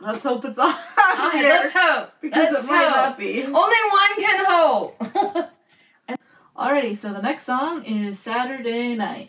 Let's 0.00 0.24
hope 0.24 0.44
it's 0.46 0.58
on 0.58 0.70
All 0.70 0.74
right, 0.96 1.32
here, 1.34 1.48
let's 1.50 1.74
hope. 1.76 2.10
because 2.20 2.52
let's 2.54 2.66
it 2.66 2.70
might 2.70 2.84
hope. 2.84 2.96
not 2.96 3.18
be. 3.18 3.42
Only 3.44 3.52
one 3.54 4.16
can 4.16 4.44
hope. 4.46 5.02
Alrighty, 6.56 6.96
so 6.96 7.12
the 7.12 7.22
next 7.22 7.44
song 7.44 7.84
is 7.84 8.18
Saturday 8.18 8.94
Night, 8.94 9.28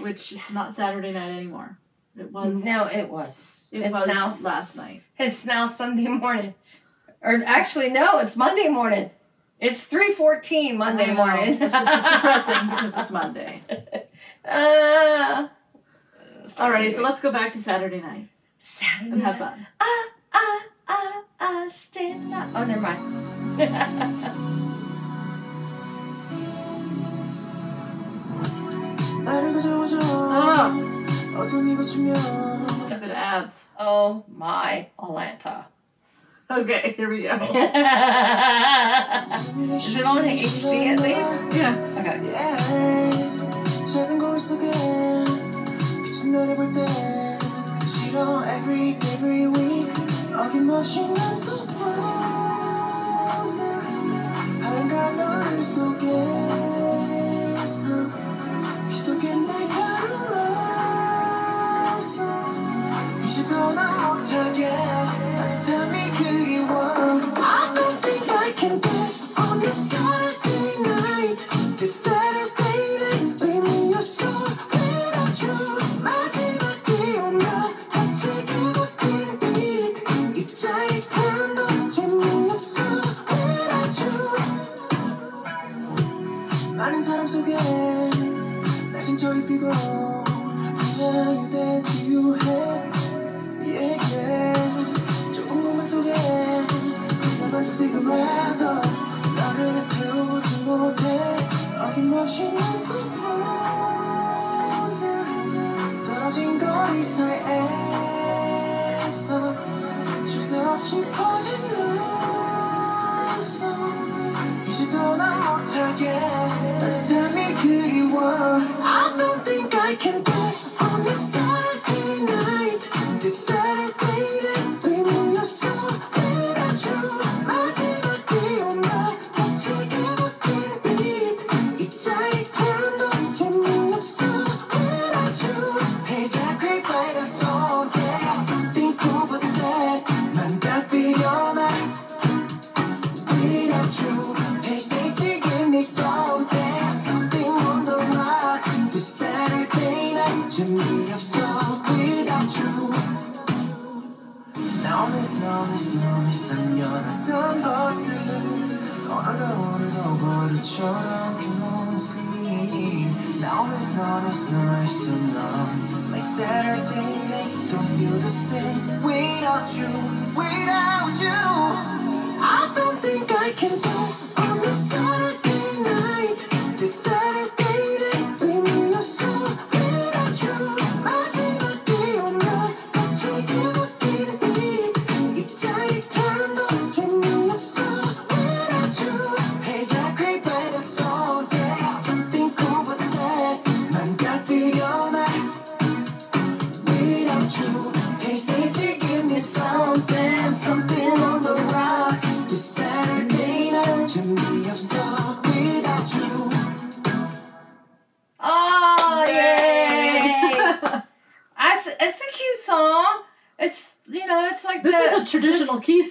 which 0.00 0.32
it's 0.32 0.50
not 0.50 0.74
Saturday 0.74 1.12
night 1.12 1.30
anymore. 1.30 1.78
It 2.18 2.32
was. 2.32 2.64
no, 2.64 2.86
it 2.86 3.08
was. 3.08 3.70
It 3.72 3.80
it's 3.82 3.92
was 3.92 4.06
now 4.06 4.36
last 4.40 4.76
night. 4.76 5.02
It's 5.18 5.44
now 5.44 5.68
Sunday 5.68 6.08
morning. 6.08 6.54
Or 7.22 7.42
actually, 7.44 7.90
no, 7.90 8.18
it's 8.18 8.36
Monday 8.36 8.68
morning. 8.68 9.10
It's 9.60 9.88
3.14 9.88 10.76
Monday 10.76 11.08
know, 11.08 11.14
morning. 11.14 11.54
Is 11.54 11.58
just 11.58 12.12
depressing 12.12 12.68
because 12.70 12.96
it's 12.96 13.10
Monday. 13.10 13.62
uh, 14.44 15.48
Alrighty, 16.46 16.94
so 16.94 17.02
let's 17.02 17.20
go 17.20 17.30
back 17.30 17.52
to 17.52 17.62
Saturday 17.62 18.00
night 18.00 18.28
Saturday 18.58 19.12
and 19.12 19.22
have 19.22 19.38
fun. 19.38 19.66
Ah, 19.80 20.04
ah, 20.32 20.64
ah, 20.88 21.24
ah, 21.40 21.68
stand 21.70 22.32
up. 22.32 22.48
Oh, 22.54 22.64
never 22.64 22.80
mind. 22.80 24.44
Oh. 29.30 31.04
Stupid 32.86 33.10
ads. 33.10 33.64
Oh 33.78 34.24
my 34.28 34.88
Atlanta. 34.98 35.66
Okay, 36.50 36.94
here 36.96 37.10
we 37.10 37.22
go. 37.22 37.34
Is 37.34 37.42
it 39.98 40.06
on 40.06 40.24
HD 40.24 40.86
at 40.86 41.00
least? 41.00 41.52
Yeah. 41.54 41.76
Okay. 41.98 42.18
Every 48.48 48.96
every 49.12 49.46
week 49.46 49.92
emotion 50.54 51.04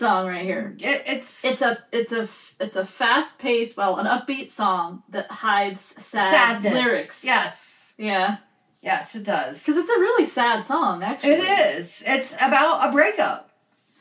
song 0.08 0.28
right 0.28 0.43
here. 0.46 0.76
It, 0.80 1.04
it's 1.06 1.43
It's 1.43 1.62
a 1.62 1.78
it's 1.91 2.12
a 2.12 2.28
it's 2.60 2.76
a 2.76 2.86
fast 2.86 3.39
paced, 3.39 3.78
well, 3.78 3.98
an 3.98 4.06
upbeat 4.06 4.52
song 4.52 5.04
that 5.10 5.30
hides 5.30 5.82
sad 5.82 6.32
sadness. 6.63 6.74
lyrics. 6.74 7.24
Yes. 7.24 7.93
Yeah, 7.98 8.38
Yes, 8.82 9.15
it 9.15 9.24
does. 9.24 9.60
because 9.60 9.78
it's 9.78 9.89
a 9.89 10.00
really 10.00 10.26
sad 10.26 10.63
song. 10.63 11.04
Actually, 11.04 11.32
It 11.34 11.76
is. 11.78 12.04
It's 12.06 12.34
about 12.36 12.88
a 12.88 12.91
breakup. 12.91 13.43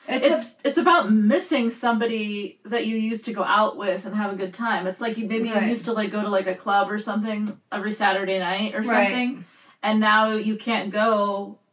It's, 0.09 0.27
It's 0.27 0.49
it's 0.65 0.79
about 0.79 1.11
missing 1.11 1.71
somebody 1.71 2.61
that 2.65 2.87
you 2.87 2.97
used 2.97 3.25
to 3.25 3.33
go 3.33 3.43
out 3.43 3.77
with 3.77 4.07
and 4.07 4.15
have 4.15 4.33
a 4.33 4.37
good 4.37 4.55
time. 4.55 4.87
It's 4.87 5.01
like 5.01 5.19
you 5.19 5.27
maybe 5.27 5.51
Right. 5.51 5.63
you 5.65 5.69
used 5.71 5.87
to 5.87 5.93
like 5.93 6.11
go 6.13 6.23
to 6.23 6.29
like 6.29 6.47
a 6.47 6.55
club 6.55 6.91
or 6.91 7.01
something 7.01 7.59
every 7.73 7.93
Saturday 7.93 8.39
night 8.39 8.75
or 8.77 8.83
Right. 8.83 9.09
something, 9.09 9.45
and 9.83 9.99
now 9.99 10.31
you 10.49 10.57
can't 10.57 10.91
go 10.93 11.13
a, 11.15 11.66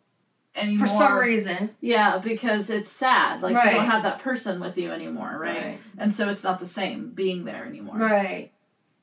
anymore. 0.55 0.87
for 0.87 0.93
some 0.93 1.17
reason. 1.17 1.71
Yeah, 1.81 2.19
because 2.23 2.69
it's 2.69 2.89
sad. 2.91 3.41
Like 3.41 3.55
Right. 3.55 3.71
you 3.71 3.77
don't 3.77 3.85
have 3.89 4.03
that 4.03 4.19
person 4.19 4.59
with 4.59 4.77
you 4.77 4.91
anymore, 4.91 5.37
right? 5.39 5.79
And 5.97 6.13
so 6.13 6.29
it's 6.29 6.43
not 6.43 6.59
the 6.59 6.65
same 6.65 7.09
being 7.11 7.45
there 7.45 7.65
anymore. 7.65 7.97
Right. 7.97 8.51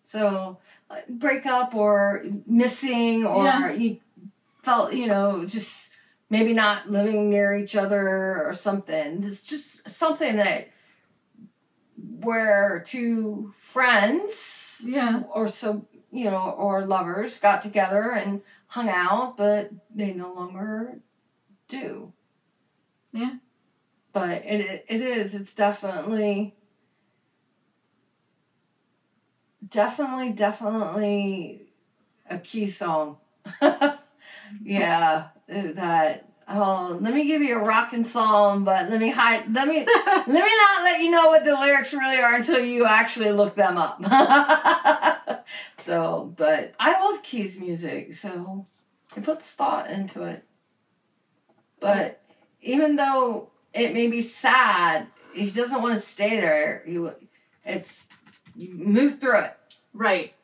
So, 0.05 0.59
uh, 0.91 0.97
breakup 1.09 1.75
or 1.75 2.25
missing 2.47 3.25
or 3.25 3.45
Yeah. 3.45 3.71
you 3.73 3.99
felt, 4.63 4.93
you 4.93 5.07
know, 5.07 5.45
just 5.45 5.93
maybe 6.29 6.53
not 6.53 6.91
living 6.91 7.29
near 7.31 7.57
each 7.57 7.75
other 7.75 8.45
or 8.47 8.53
something. 8.53 9.23
It's 9.25 9.43
just 9.43 9.89
something 9.91 10.37
that 10.37 10.69
where 12.21 12.83
two 12.87 13.53
friends 13.57 14.83
Yeah. 14.85 15.23
or 15.33 15.49
so, 15.49 15.87
you 16.13 16.31
know, 16.31 16.51
or 16.51 16.85
lovers 16.85 17.39
got 17.39 17.63
together 17.63 18.13
and 18.13 18.43
hung 18.69 18.89
out, 18.89 19.37
but 19.37 19.71
they 19.95 20.13
no 20.13 20.33
longer 20.33 20.99
do. 21.71 22.13
Yeah. 23.13 23.35
But 24.13 24.45
it 24.45 24.85
it 24.89 25.01
is. 25.01 25.35
It's 25.35 25.55
definitely 25.55 26.55
definitely 29.69 30.31
definitely 30.33 31.73
a 32.29 32.39
key 32.39 32.67
song. 32.67 33.19
yeah, 34.63 35.29
that 35.49 36.29
oh, 36.49 36.99
let 37.01 37.15
me 37.15 37.27
give 37.27 37.43
you 37.43 37.57
a 37.57 37.63
rockin' 37.63 38.05
song, 38.05 38.65
but 38.65 38.91
let 38.91 39.01
me 39.01 39.11
hide 39.11 39.53
let 39.53 39.69
me 39.69 39.87
let 40.07 40.29
me 40.29 40.35
not 40.35 40.85
let 40.85 41.01
you 41.01 41.11
know 41.11 41.29
what 41.29 41.45
the 41.45 41.53
lyrics 41.53 41.95
really 41.95 42.19
are 42.19 42.35
until 42.35 42.63
you 42.63 42.85
actually 42.85 43.31
look 43.33 43.55
them 43.55 43.77
up. 43.79 45.47
so, 45.79 46.33
but 46.37 46.75
I 46.79 47.01
love 47.01 47.23
Keys 47.23 47.61
music, 47.61 48.15
so 48.15 48.67
it 49.17 49.23
puts 49.23 49.53
thought 49.53 49.89
into 49.89 50.23
it. 50.23 50.45
But 51.81 52.21
even 52.63 52.97
though 52.97 53.51
it 53.75 53.95
may 53.95 54.07
be 54.07 54.23
sad, 54.23 55.07
he 55.35 55.51
doesn't 55.51 55.83
want 55.83 55.95
to 55.95 56.01
stay 56.01 56.41
there. 56.41 56.83
He, 56.87 57.05
it's 57.65 58.09
you 58.55 58.75
move 58.75 59.19
through 59.19 59.41
it. 59.41 59.57
Right. 59.93 60.35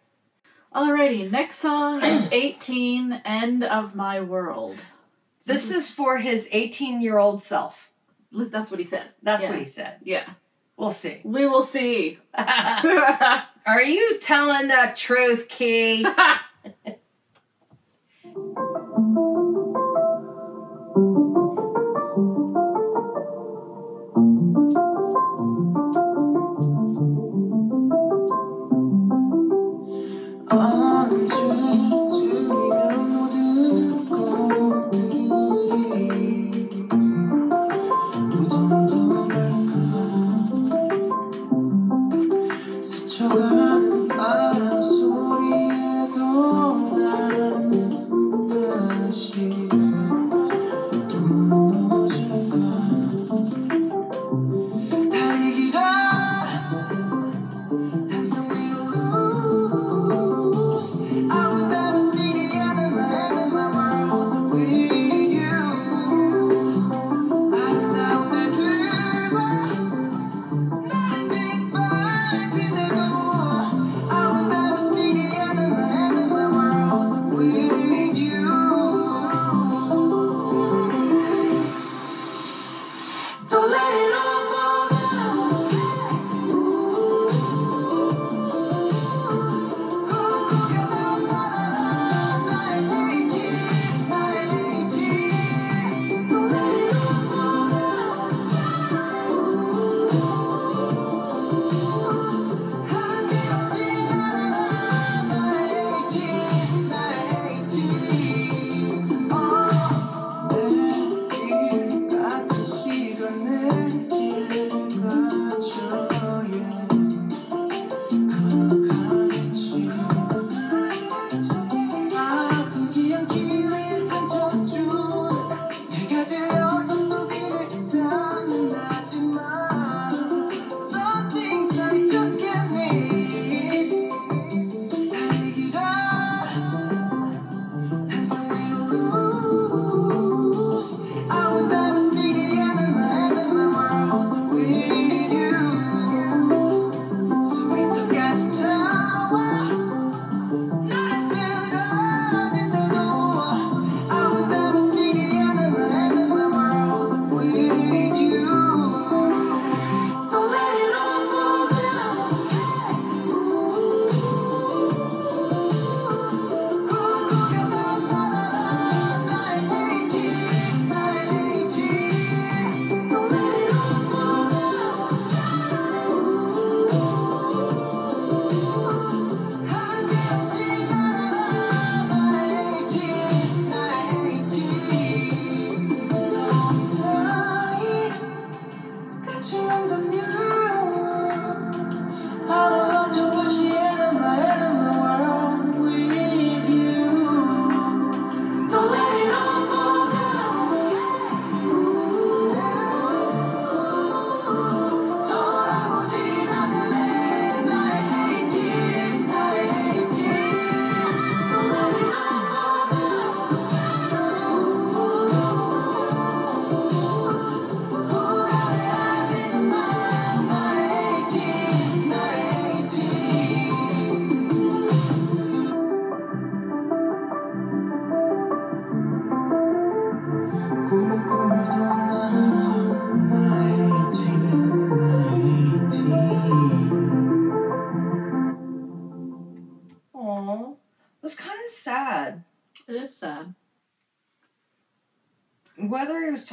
Alrighty, 0.74 1.30
next 1.30 1.56
song 1.56 2.02
is 2.04 2.28
18, 2.32 3.22
End 3.24 3.64
of 3.64 3.94
My 3.94 4.20
World. 4.20 4.76
This 5.44 5.70
is 5.70 5.90
for 5.90 6.18
his 6.18 6.48
18 6.52 7.00
year 7.00 7.18
old 7.18 7.42
self. 7.42 7.90
That's 8.32 8.70
what 8.70 8.80
he 8.80 8.84
said. 8.84 9.04
That's 9.22 9.42
Yeah. 9.42 9.50
what 9.50 9.58
he 9.58 9.66
said. 9.66 9.98
Yeah. 10.02 10.24
We'll 10.76 10.90
see. 10.90 11.20
We 11.24 11.46
will 11.46 11.62
see. 11.62 12.18
Are 12.34 13.82
you 13.82 14.18
telling 14.18 14.68
the 14.68 14.92
truth, 14.94 15.48
Key? 15.48 16.06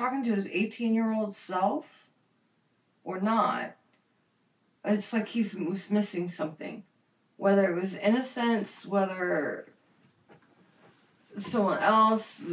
talking 0.03 0.23
to 0.23 0.35
his 0.35 0.47
18 0.47 0.93
year 0.93 1.13
old 1.13 1.33
self 1.33 2.09
or 3.03 3.19
not, 3.21 3.75
it's 4.83 5.13
like 5.13 5.29
he's 5.29 5.55
missing 5.89 6.27
something. 6.27 6.83
Whether 7.37 7.71
it 7.71 7.79
was 7.81 7.97
innocence, 7.97 8.85
whether 8.85 9.67
someone 11.37 11.79
else, 11.79 12.43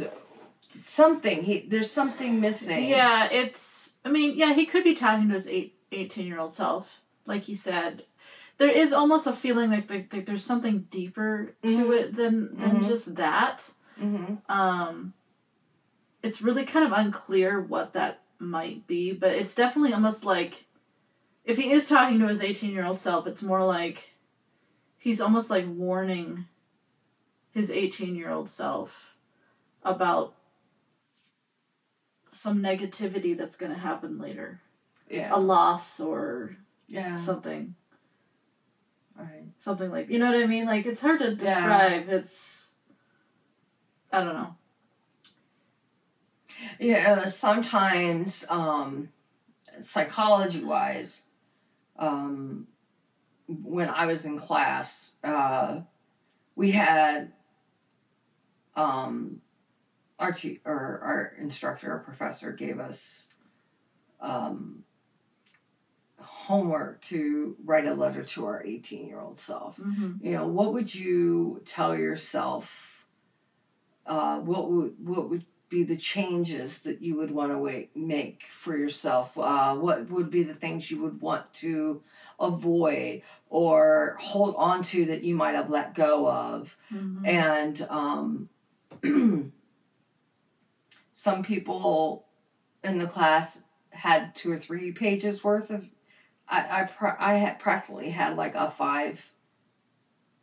something. 0.81 1.43
He 1.43 1.61
There's 1.61 1.91
something 1.91 2.39
missing. 2.39 2.85
Yeah, 2.85 3.27
it's. 3.29 3.93
I 4.03 4.09
mean, 4.09 4.37
yeah, 4.37 4.53
he 4.53 4.65
could 4.65 4.83
be 4.83 4.95
talking 4.95 5.27
to 5.27 5.33
his 5.35 5.47
eight, 5.47 5.75
18 5.91 6.25
year 6.25 6.39
old 6.39 6.53
self, 6.53 7.01
like 7.25 7.43
he 7.43 7.55
said. 7.55 8.05
There 8.57 8.69
is 8.69 8.93
almost 8.93 9.27
a 9.27 9.33
feeling 9.33 9.71
like, 9.71 9.89
like, 9.89 10.13
like 10.13 10.25
there's 10.25 10.43
something 10.43 10.87
deeper 10.89 11.55
to 11.63 11.67
Mhm. 11.67 11.99
it 11.99 12.15
than 12.15 12.57
than 12.57 12.81
Mhm. 12.81 12.87
just 12.87 13.15
that. 13.15 13.69
hmm 13.99 14.35
Um, 14.49 15.13
it's 16.23 16.41
really 16.41 16.65
kind 16.65 16.85
of 16.85 16.91
unclear 16.97 17.59
what 17.59 17.93
that 17.93 18.21
might 18.39 18.85
be, 18.87 19.11
but 19.13 19.31
it's 19.33 19.55
definitely 19.55 19.93
almost 19.93 20.23
like 20.25 20.65
if 21.43 21.57
he 21.57 21.71
is 21.71 21.87
talking 21.87 22.19
to 22.19 22.27
his 22.27 22.41
18 22.41 22.71
year 22.71 22.85
old 22.85 22.99
self, 22.99 23.25
it's 23.27 23.41
more 23.41 23.63
like 23.65 24.11
he's 24.97 25.19
almost 25.21 25.49
like 25.49 25.65
warning 25.67 26.45
his 27.51 27.69
18 27.71 28.15
year 28.15 28.29
old 28.31 28.49
self 28.49 29.15
about 29.83 30.35
some 32.31 32.59
negativity 32.61 33.35
that's 33.37 33.57
going 33.57 33.71
to 33.73 33.77
happen 33.77 34.17
later 34.19 34.61
Yeah. 35.09 35.31
a 35.33 35.39
loss 35.39 35.99
or 35.99 36.55
yeah. 36.87 37.17
something 37.17 37.75
right. 39.17 39.43
something 39.59 39.91
like 39.91 40.09
you 40.09 40.17
know 40.19 40.31
what 40.31 40.41
i 40.41 40.47
mean 40.47 40.65
like 40.65 40.85
it's 40.85 41.01
hard 41.01 41.19
to 41.19 41.31
Yeah. 41.31 41.35
describe 41.35 42.09
it's 42.09 42.69
i 44.13 44.23
don't 44.23 44.33
know 44.33 44.55
Yeah, 46.79 47.27
sometimes 47.27 48.45
um, 48.49 49.09
psychology 49.79 50.63
wise, 50.63 51.27
um, 51.97 52.67
when 53.47 53.89
I 53.89 54.05
was 54.05 54.25
in 54.25 54.37
class, 54.37 55.17
uh, 55.23 55.81
we 56.55 56.71
had 56.71 57.33
um, 58.75 59.41
our 60.19 60.31
te- 60.31 60.61
or 60.65 60.99
our 61.03 61.33
instructor 61.39 61.93
or 61.93 61.99
professor 61.99 62.51
gave 62.51 62.79
us 62.79 63.27
um, 64.21 64.83
homework 66.17 67.01
to 67.01 67.55
write 67.65 67.87
a 67.87 67.93
letter 67.93 68.23
to 68.23 68.45
our 68.45 68.63
18 68.63 69.07
year 69.07 69.19
old 69.19 69.37
self 69.37 69.77
mm-hmm. 69.77 70.25
you 70.25 70.31
know 70.33 70.47
what 70.47 70.73
would 70.73 70.93
you 70.93 71.61
tell 71.65 71.97
yourself 71.97 73.07
uh, 74.05 74.37
what 74.37 74.69
would 74.69 74.93
what 75.03 75.29
would 75.29 75.45
be 75.71 75.83
the 75.83 75.95
changes 75.97 76.81
that 76.83 77.01
you 77.01 77.15
would 77.15 77.31
want 77.31 77.51
to 77.51 77.87
make 77.95 78.43
for 78.51 78.77
yourself 78.77 79.37
uh, 79.39 79.73
what 79.73 80.09
would 80.11 80.29
be 80.29 80.43
the 80.43 80.53
things 80.53 80.91
you 80.91 81.01
would 81.01 81.21
want 81.21 81.51
to 81.53 82.03
avoid 82.39 83.21
or 83.49 84.17
hold 84.19 84.53
on 84.57 84.83
to 84.83 85.05
that 85.05 85.23
you 85.23 85.33
might 85.35 85.55
have 85.55 85.69
let 85.71 85.95
go 85.95 86.29
of 86.29 86.77
Mm-hmm. 86.93 87.25
and 87.25 87.87
um, 87.89 88.49
some 91.13 91.43
people 91.43 92.25
in 92.83 92.97
the 92.97 93.07
class 93.07 93.63
had 93.91 94.35
two 94.35 94.51
or 94.51 94.59
three 94.59 94.91
pages 94.91 95.43
worth 95.43 95.69
of 95.69 95.85
i 96.49 96.81
i, 96.81 96.83
pra- 96.83 97.17
I 97.19 97.35
had 97.35 97.59
practically 97.59 98.09
had 98.09 98.35
like 98.35 98.55
a 98.55 98.69
five 98.69 99.31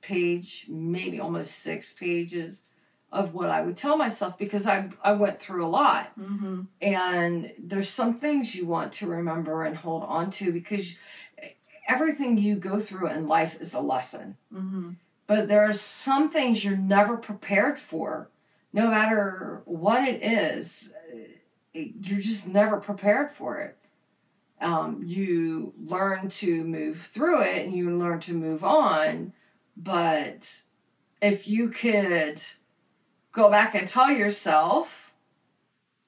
page 0.01 0.67
maybe 0.69 1.19
almost 1.21 1.55
six 1.59 1.93
pages 1.93 2.63
of 3.11 3.33
what 3.35 3.49
i 3.49 3.63
would 3.63 3.77
tell 3.77 3.97
myself 3.97 4.37
because 4.39 4.67
i 4.67 4.89
i 5.03 5.13
went 5.13 5.41
through 5.41 5.65
a 5.65 5.69
lot 5.69 6.13
Mm-hmm. 6.19 6.63
and 6.83 7.53
there's 7.59 7.89
some 7.89 8.15
things 8.15 8.55
you 8.55 8.67
want 8.67 8.93
to 8.95 9.07
remember 9.07 9.65
and 9.65 9.77
hold 9.77 10.03
on 10.05 10.31
to 10.33 10.53
because 10.53 10.99
everything 11.89 12.37
you 12.39 12.57
go 12.57 12.81
through 12.81 13.09
in 13.09 13.27
life 13.29 13.61
is 13.61 13.73
a 13.75 13.81
lesson 13.81 14.37
Mm-hmm. 14.55 14.91
but 15.27 15.49
there 15.49 15.65
are 15.65 15.73
some 15.73 16.31
things 16.31 16.65
you're 16.65 16.77
never 16.77 17.17
prepared 17.17 17.79
for 17.79 18.29
no 18.73 18.89
matter 18.91 19.63
what 19.65 20.07
it 20.07 20.23
is 20.23 20.93
you're 21.73 22.21
just 22.21 22.49
never 22.49 22.77
prepared 22.79 23.31
for 23.33 23.59
it 23.59 23.77
um, 24.61 25.03
you 25.07 25.73
learn 25.83 26.29
to 26.29 26.65
move 26.65 27.01
through 27.03 27.43
it 27.43 27.65
and 27.65 27.75
you 27.75 27.97
learn 27.97 28.19
to 28.21 28.35
move 28.35 28.65
on 28.65 29.33
but 29.77 30.63
if 31.23 31.47
you 31.49 31.69
could 31.71 32.43
go 33.39 33.51
back 33.51 33.75
and 33.75 33.87
tell 33.87 34.11
yourself 34.11 35.15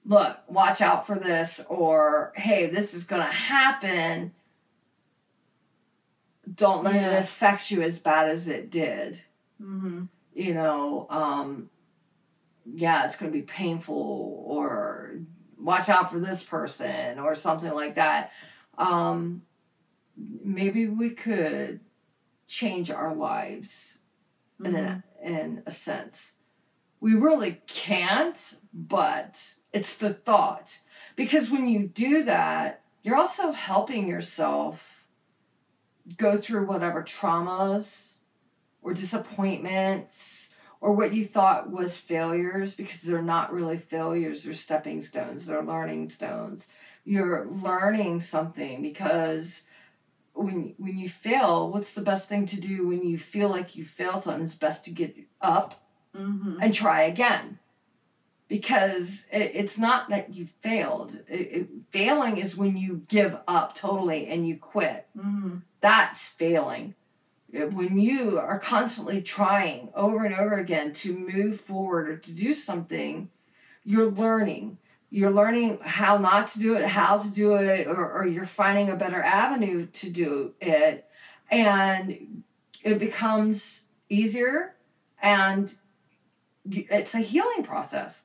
look 0.04 0.38
watch 0.48 0.80
out 0.80 1.06
for 1.06 1.16
this 1.16 1.64
or 1.68 2.32
hey 2.36 2.66
this 2.66 2.94
is 2.94 3.04
going 3.04 3.22
to 3.22 3.28
happen 3.32 4.32
don't 6.52 6.82
let 6.84 6.94
Yeah. 6.96 7.10
it 7.16 7.20
affect 7.20 7.70
you 7.70 7.82
as 7.82 7.98
bad 7.98 8.28
as 8.28 8.48
it 8.48 8.70
did 8.70 9.20
Mm-hmm. 9.62 10.04
you 10.32 10.54
know, 10.54 11.06
um, 11.10 11.68
yeah, 12.64 13.04
it's 13.04 13.16
going 13.18 13.30
to 13.30 13.38
be 13.38 13.42
painful, 13.44 14.42
or 14.46 15.16
watch 15.58 15.90
out 15.90 16.10
for 16.10 16.18
this 16.18 16.42
person, 16.42 17.18
or 17.18 17.34
something 17.34 17.70
like 17.74 17.96
that. 17.96 18.32
Um, 18.78 19.42
maybe 20.16 20.86
we 20.86 21.10
could 21.10 21.80
change 22.46 22.90
our 22.90 23.14
lives 23.14 23.98
in 24.64 24.74
a, 24.76 25.04
in 25.22 25.62
a 25.66 25.70
sense. 25.70 26.36
We 27.00 27.14
really 27.14 27.62
can't, 27.66 28.58
but 28.72 29.54
it's 29.72 29.96
the 29.96 30.12
thought. 30.12 30.78
Because 31.16 31.50
when 31.50 31.66
you 31.66 31.88
do 31.88 32.24
that, 32.24 32.82
you're 33.02 33.16
also 33.16 33.52
helping 33.52 34.06
yourself 34.06 35.06
go 36.16 36.36
through 36.36 36.66
whatever 36.66 37.02
traumas 37.02 38.18
or 38.82 38.94
disappointments 38.94 40.54
or 40.80 40.92
what 40.92 41.12
you 41.12 41.24
thought 41.24 41.70
was 41.70 41.96
failures 41.96 42.74
because 42.74 43.02
they're 43.02 43.22
not 43.22 43.52
really 43.52 43.78
failures. 43.78 44.42
They're 44.42 44.54
stepping 44.54 45.02
stones. 45.02 45.46
They're 45.46 45.62
learning 45.62 46.08
stones. 46.08 46.68
You're 47.04 47.46
learning 47.46 48.20
something 48.20 48.82
because 48.82 49.62
when 50.32 50.74
when 50.78 50.96
you 50.96 51.08
fail 51.08 51.70
what's 51.70 51.92
the 51.92 52.00
best 52.00 52.28
thing 52.28 52.46
to 52.46 52.60
do 52.60 52.86
when 52.86 53.04
you 53.04 53.18
feel 53.18 53.48
like 53.48 53.76
you 53.76 53.84
failed 53.84 54.22
something? 54.22 54.44
It's 54.44 54.54
best 54.54 54.84
to 54.86 54.90
get 54.90 55.16
up 55.40 55.82
Mm-hmm. 56.16 56.58
and 56.60 56.74
try 56.74 57.02
again 57.02 57.58
because 58.48 59.26
it, 59.32 59.52
it's 59.54 59.78
not 59.78 60.08
that 60.08 60.34
you 60.34 60.46
failed 60.60 61.20
it, 61.28 61.34
it, 61.34 61.68
failing 61.90 62.36
is 62.38 62.56
when 62.56 62.76
you 62.76 63.02
give 63.08 63.38
up 63.46 63.74
totally 63.76 64.26
and 64.26 64.46
you 64.48 64.56
quit 64.56 65.06
Mm-hmm. 65.16 65.58
that's 65.80 66.28
failing. 66.28 66.94
When 67.52 67.98
you 67.98 68.38
are 68.38 68.60
constantly 68.60 69.22
trying 69.22 69.88
over 69.94 70.24
and 70.24 70.34
over 70.34 70.54
again 70.54 70.92
to 70.94 71.16
move 71.18 71.60
forward 71.60 72.08
or 72.08 72.16
to 72.16 72.32
do 72.32 72.54
something, 72.54 73.28
you're 73.84 74.08
learning. 74.10 74.78
You're 75.10 75.32
learning 75.32 75.80
how 75.82 76.18
not 76.18 76.46
to 76.48 76.60
do 76.60 76.76
it, 76.76 76.86
how 76.86 77.18
to 77.18 77.28
do 77.28 77.56
it, 77.56 77.88
or, 77.88 78.08
or 78.12 78.24
you're 78.24 78.46
finding 78.46 78.88
a 78.88 78.94
better 78.94 79.20
avenue 79.20 79.86
to 79.86 80.10
do 80.10 80.54
it. 80.60 81.06
And 81.50 82.44
it 82.84 83.00
becomes 83.00 83.86
easier 84.08 84.76
and 85.20 85.74
it's 86.70 87.14
a 87.14 87.18
healing 87.20 87.62
process. 87.64 88.24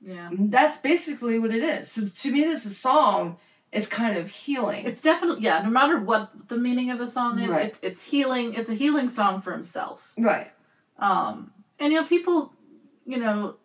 Yeah. 0.00 0.30
That's 0.32 0.78
basically 0.78 1.38
what 1.38 1.50
it 1.54 1.62
is. 1.62 1.90
So 1.90 2.06
to 2.06 2.32
me, 2.32 2.42
this 2.42 2.64
is 2.66 2.76
song 2.78 3.38
is 3.72 3.88
kind 3.88 4.16
of 4.16 4.30
healing. 4.30 4.86
It's 4.86 5.02
definitely 5.02 5.42
yeah. 5.42 5.62
No 5.62 5.70
matter 5.70 5.98
what 5.98 6.48
the 6.48 6.56
meaning 6.56 6.90
of 6.90 6.98
the 6.98 7.08
song 7.08 7.38
is, 7.40 7.50
Right. 7.50 7.66
it's 7.66 7.78
it's 7.82 8.04
healing. 8.04 8.54
It's 8.54 8.68
a 8.68 8.74
healing 8.74 9.08
song 9.08 9.40
for 9.40 9.52
himself. 9.52 10.12
right. 10.16 10.52
Um, 10.98 11.52
and 11.78 11.92
you 11.92 12.00
know, 12.00 12.06
people, 12.06 12.52
you 13.04 13.18
know, 13.18 13.56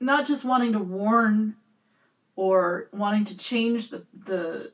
not 0.00 0.26
just 0.26 0.44
wanting 0.44 0.72
to 0.72 0.78
warn 0.78 1.56
or 2.36 2.88
wanting 2.92 3.24
to 3.26 3.36
change 3.36 3.90
the 3.90 4.06
the, 4.12 4.70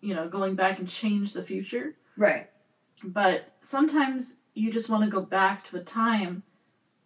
you 0.00 0.14
know, 0.14 0.28
going 0.28 0.54
back 0.54 0.78
and 0.78 0.88
change 0.88 1.32
the 1.32 1.42
future, 1.42 1.94
Right. 2.16 2.48
But 3.04 3.56
sometimes 3.60 4.38
you 4.54 4.72
just 4.72 4.88
want 4.88 5.04
to 5.04 5.10
go 5.10 5.20
back 5.20 5.64
to 5.68 5.76
a 5.76 5.82
time 5.82 6.42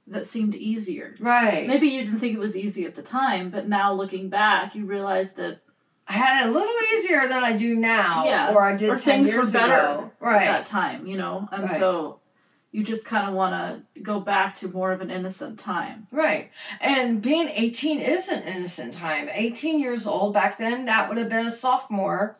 that 0.07 0.26
seemed 0.26 0.55
easier. 0.55 1.14
Right. 1.20 1.66
Maybe 1.66 1.88
you 1.88 2.02
didn't 2.02 2.18
think 2.18 2.35
it 2.35 2.40
was 2.40 2.57
easy 2.57 2.85
at 2.87 2.96
the 2.96 3.02
time, 3.02 3.50
but 3.50 3.68
now 3.68 3.92
looking 3.92 4.28
back, 4.28 4.74
you 4.74 4.85
realize 4.85 5.35
that 5.35 5.61
I 6.09 6.14
had 6.14 6.44
it 6.44 6.48
a 6.48 6.52
little 6.52 6.74
easier 6.96 7.28
than 7.28 7.44
I 7.44 7.57
do 7.57 7.76
now. 7.76 8.24
Yeah, 8.24 8.52
Or 8.55 8.62
I 8.62 8.76
did 8.76 8.90
or 8.90 8.98
10 8.98 9.24
things 9.24 9.35
were 9.37 9.46
better 9.46 9.74
ago. 9.74 10.11
at 10.26 10.44
that 10.44 10.66
time, 10.66 11.07
you 11.07 11.16
know, 11.16 11.48
and 11.52 11.64
Right. 11.64 11.78
so 11.78 12.18
you 12.72 12.83
just 12.83 13.05
kind 13.05 13.28
of 13.28 13.35
want 13.35 13.52
to 13.94 14.00
go 14.00 14.18
back 14.18 14.55
to 14.57 14.68
more 14.68 14.92
of 14.92 15.00
an 15.02 15.11
innocent 15.11 15.59
time. 15.59 16.09
Right. 16.11 16.50
And 16.81 17.22
being 17.22 17.48
18 17.48 18.00
is 18.00 18.28
an 18.28 18.42
innocent 18.42 18.94
time. 18.94 19.28
18 19.33 19.78
years 19.78 20.07
old 20.07 20.33
back 20.35 20.59
then, 20.59 20.87
that 20.87 21.09
would 21.09 21.18
have 21.18 21.28
been 21.28 21.46
a 21.46 21.52
sophomore 21.52 22.38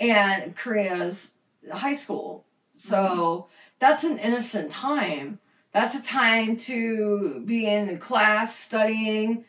and 0.00 0.56
Korea's 0.56 1.34
high 1.70 1.94
school. 1.94 2.46
So 2.76 2.96
mm-hmm. 2.96 3.48
that's 3.78 4.04
an 4.04 4.18
innocent 4.18 4.70
time. 4.70 5.38
That's 5.72 5.94
a 5.94 6.02
time 6.02 6.56
to 6.58 7.42
be 7.44 7.66
in 7.66 7.98
class 7.98 8.56
studying, 8.56 9.44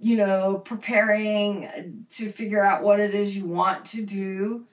you 0.00 0.16
know, 0.16 0.58
preparing 0.58 2.06
to 2.10 2.28
figure 2.30 2.64
out 2.64 2.82
what 2.82 2.98
it 3.00 3.14
is 3.14 3.36
you 3.36 3.46
want 3.46 3.84
to 3.86 4.04
do 4.04 4.66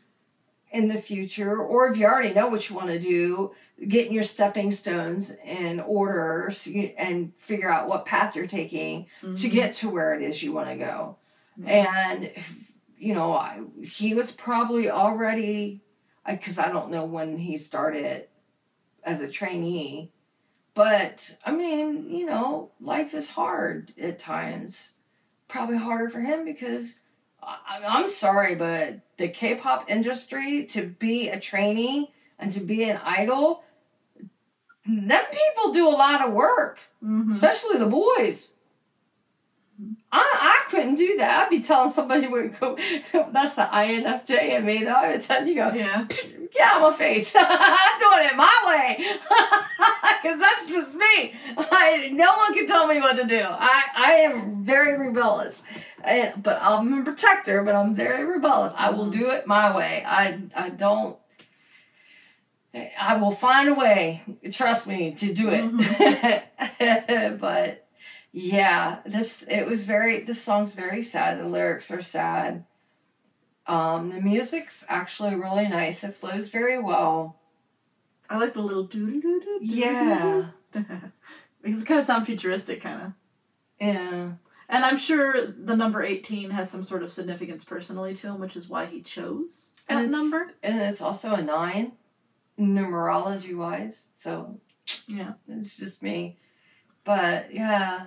in 0.72 0.88
the 0.88 0.98
future. 0.98 1.58
Or 1.58 1.88
if 1.88 1.98
you 1.98 2.06
already 2.06 2.34
know 2.34 2.48
what 2.48 2.70
you 2.70 2.76
want 2.76 2.90
to 2.90 3.00
do, 3.00 3.54
getting 3.88 4.14
your 4.14 4.24
stepping 4.24 4.72
stones 4.72 5.36
in 5.46 5.80
order 5.80 6.50
so 6.52 6.70
you, 6.70 6.92
and 6.98 7.34
figure 7.36 7.72
out 7.72 7.88
what 7.88 8.06
path 8.06 8.36
you're 8.36 8.48
taking 8.48 9.08
to 9.22 9.28
mm-hmm. 9.28 9.56
get 9.56 9.74
to 9.76 9.90
where 9.90 10.14
it 10.14 10.22
is 10.22 10.44
you 10.44 10.52
want 10.52 10.70
to 10.70 10.76
go. 10.76 11.18
And, 11.66 12.32
you 12.98 13.14
know, 13.14 13.34
I, 13.34 13.60
he 13.84 14.14
was 14.14 14.32
probably 14.32 14.90
already, 14.90 15.82
because 16.30 16.60
I 16.60 16.70
don't 16.70 16.92
know 16.92 17.06
when 17.06 17.38
he 17.38 17.58
started 17.58 18.28
as 19.04 19.22
a 19.22 19.28
trainee. 19.30 20.12
But, 20.74 21.38
I 21.46 21.52
mean, 21.52 22.10
you 22.10 22.26
know, 22.26 22.72
life 22.80 23.14
is 23.14 23.32
hard 23.32 23.94
at 24.00 24.20
times. 24.20 24.94
Probably 25.48 25.78
harder 25.78 26.10
for 26.10 26.20
him 26.20 26.46
because 26.46 27.00
I, 27.42 27.82
I'm 27.86 28.08
sorry, 28.10 28.56
but 28.56 29.00
the 29.18 29.28
K 29.28 29.56
pop 29.56 29.90
industry, 29.90 30.66
to 30.68 30.86
be 30.86 31.30
a 31.30 31.40
trainee 31.40 32.14
and 32.38 32.52
to 32.52 32.60
be 32.60 32.84
an 32.84 32.98
idol, 33.04 33.64
them 34.86 35.24
people 35.32 35.74
do 35.74 35.88
a 35.88 35.92
lot 35.92 36.22
of 36.26 36.34
work 36.34 36.80
Mhm. 37.04 37.34
especially 37.34 37.78
the 37.78 37.86
boys. 37.88 38.56
I, 40.12 40.20
I 40.22 40.72
couldn't 40.72 40.96
do 40.96 41.18
that. 41.18 41.44
I'd 41.46 41.50
be 41.50 41.62
telling 41.62 41.92
somebody 41.92 42.28
would 42.28 42.60
go. 42.60 42.78
That's 43.14 43.56
the 43.56 43.64
INFJ 43.64 44.58
in 44.58 44.66
me, 44.66 44.84
though. 44.84 44.94
I 44.94 45.12
would 45.12 45.22
tell 45.22 45.46
you, 45.46 45.56
go 45.56 45.72
Yeah. 45.74 46.08
get 46.52 46.62
out 46.62 46.82
of 46.82 46.92
my 46.92 46.98
face. 46.98 47.36
I'm 47.38 48.00
doing 48.00 48.26
it 48.26 48.36
my 48.36 48.64
way, 48.68 49.06
because 50.22 50.40
that's 50.40 50.68
just 50.68 50.96
me. 50.96 51.36
I, 51.58 52.10
no 52.14 52.38
one 52.38 52.54
can 52.54 52.68
tell 52.68 52.88
me 52.88 53.00
what 53.00 53.18
to 53.18 53.26
do. 53.26 53.40
I 53.40 53.84
I 53.96 54.12
am 54.22 54.64
very 54.64 54.98
rebellious, 54.98 55.64
and, 56.04 56.42
but 56.42 56.60
I'm 56.62 57.02
a 57.02 57.04
protector. 57.04 57.64
But 57.64 57.76
I'm 57.76 57.94
very 57.94 58.26
rebellious. 58.26 58.74
I 58.78 58.90
will 58.92 59.06
mm-hmm. 59.06 59.20
do 59.20 59.32
it 59.32 59.48
my 59.48 59.76
way. 59.76 60.04
I 60.06 60.40
I 60.56 60.70
don't. 60.70 61.18
I 63.00 63.18
will 63.18 63.32
find 63.32 63.70
a 63.70 63.74
way. 63.74 64.22
Trust 64.52 64.88
me 64.88 65.12
to 65.16 65.34
do 65.34 65.50
it. 65.50 65.64
Mm-hmm. 65.64 67.38
but 67.38 67.89
yeah, 68.32 69.00
this 69.06 69.44
it 69.44 69.66
was 69.66 69.86
very. 69.86 70.22
This 70.22 70.42
song's 70.42 70.74
very 70.74 71.04
sad. 71.04 71.40
The 71.40 71.48
lyrics 71.48 71.92
are 71.92 72.02
sad. 72.02 72.66
Um, 73.68 74.10
the 74.10 74.22
music's 74.22 74.84
actually 74.90 75.36
really 75.36 75.68
nice. 75.68 76.04
It 76.04 76.14
flows 76.16 76.50
very 76.50 76.80
well. 76.80 77.40
I 78.30 78.38
like 78.38 78.54
the 78.54 78.62
little 78.62 78.84
doo 78.84 79.10
doo 79.10 79.22
doo 79.22 79.60
doo. 79.60 79.66
Yeah. 79.66 80.46
because 81.62 81.82
it 81.82 81.86
kind 81.86 82.00
of 82.00 82.06
sounds 82.06 82.26
futuristic, 82.28 82.82
kind 82.82 83.02
of. 83.02 83.12
Yeah. 83.80 84.32
And 84.68 84.86
I'm 84.86 84.98
sure 84.98 85.48
the 85.48 85.76
number 85.76 86.04
18 86.04 86.52
has 86.52 86.70
some 86.70 86.84
sort 86.84 87.02
of 87.02 87.12
significance 87.12 87.64
personally 87.64 88.14
to 88.16 88.28
him, 88.28 88.40
which 88.40 88.56
is 88.56 88.70
why 88.70 88.86
he 88.86 89.02
chose 89.02 89.72
that 89.88 89.96
And 89.98 90.06
it's, 90.06 90.12
number. 90.12 90.54
And 90.62 90.80
it's 90.80 91.02
also 91.02 91.34
a 91.34 91.42
nine, 91.42 91.94
numerology 92.60 93.56
wise. 93.56 94.06
So 94.14 94.60
Yeah. 95.08 95.34
it's 95.48 95.78
just 95.78 96.04
me. 96.04 96.38
But 97.10 97.52
yeah, 97.52 98.06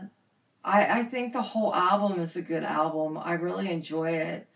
I 0.64 1.00
I 1.00 1.02
think 1.02 1.32
the 1.32 1.42
whole 1.42 1.74
album 1.74 2.20
is 2.20 2.36
a 2.36 2.42
good 2.52 2.62
album. 2.62 3.18
I 3.18 3.32
really 3.32 3.68
enjoy 3.68 4.10
it. 4.12 4.46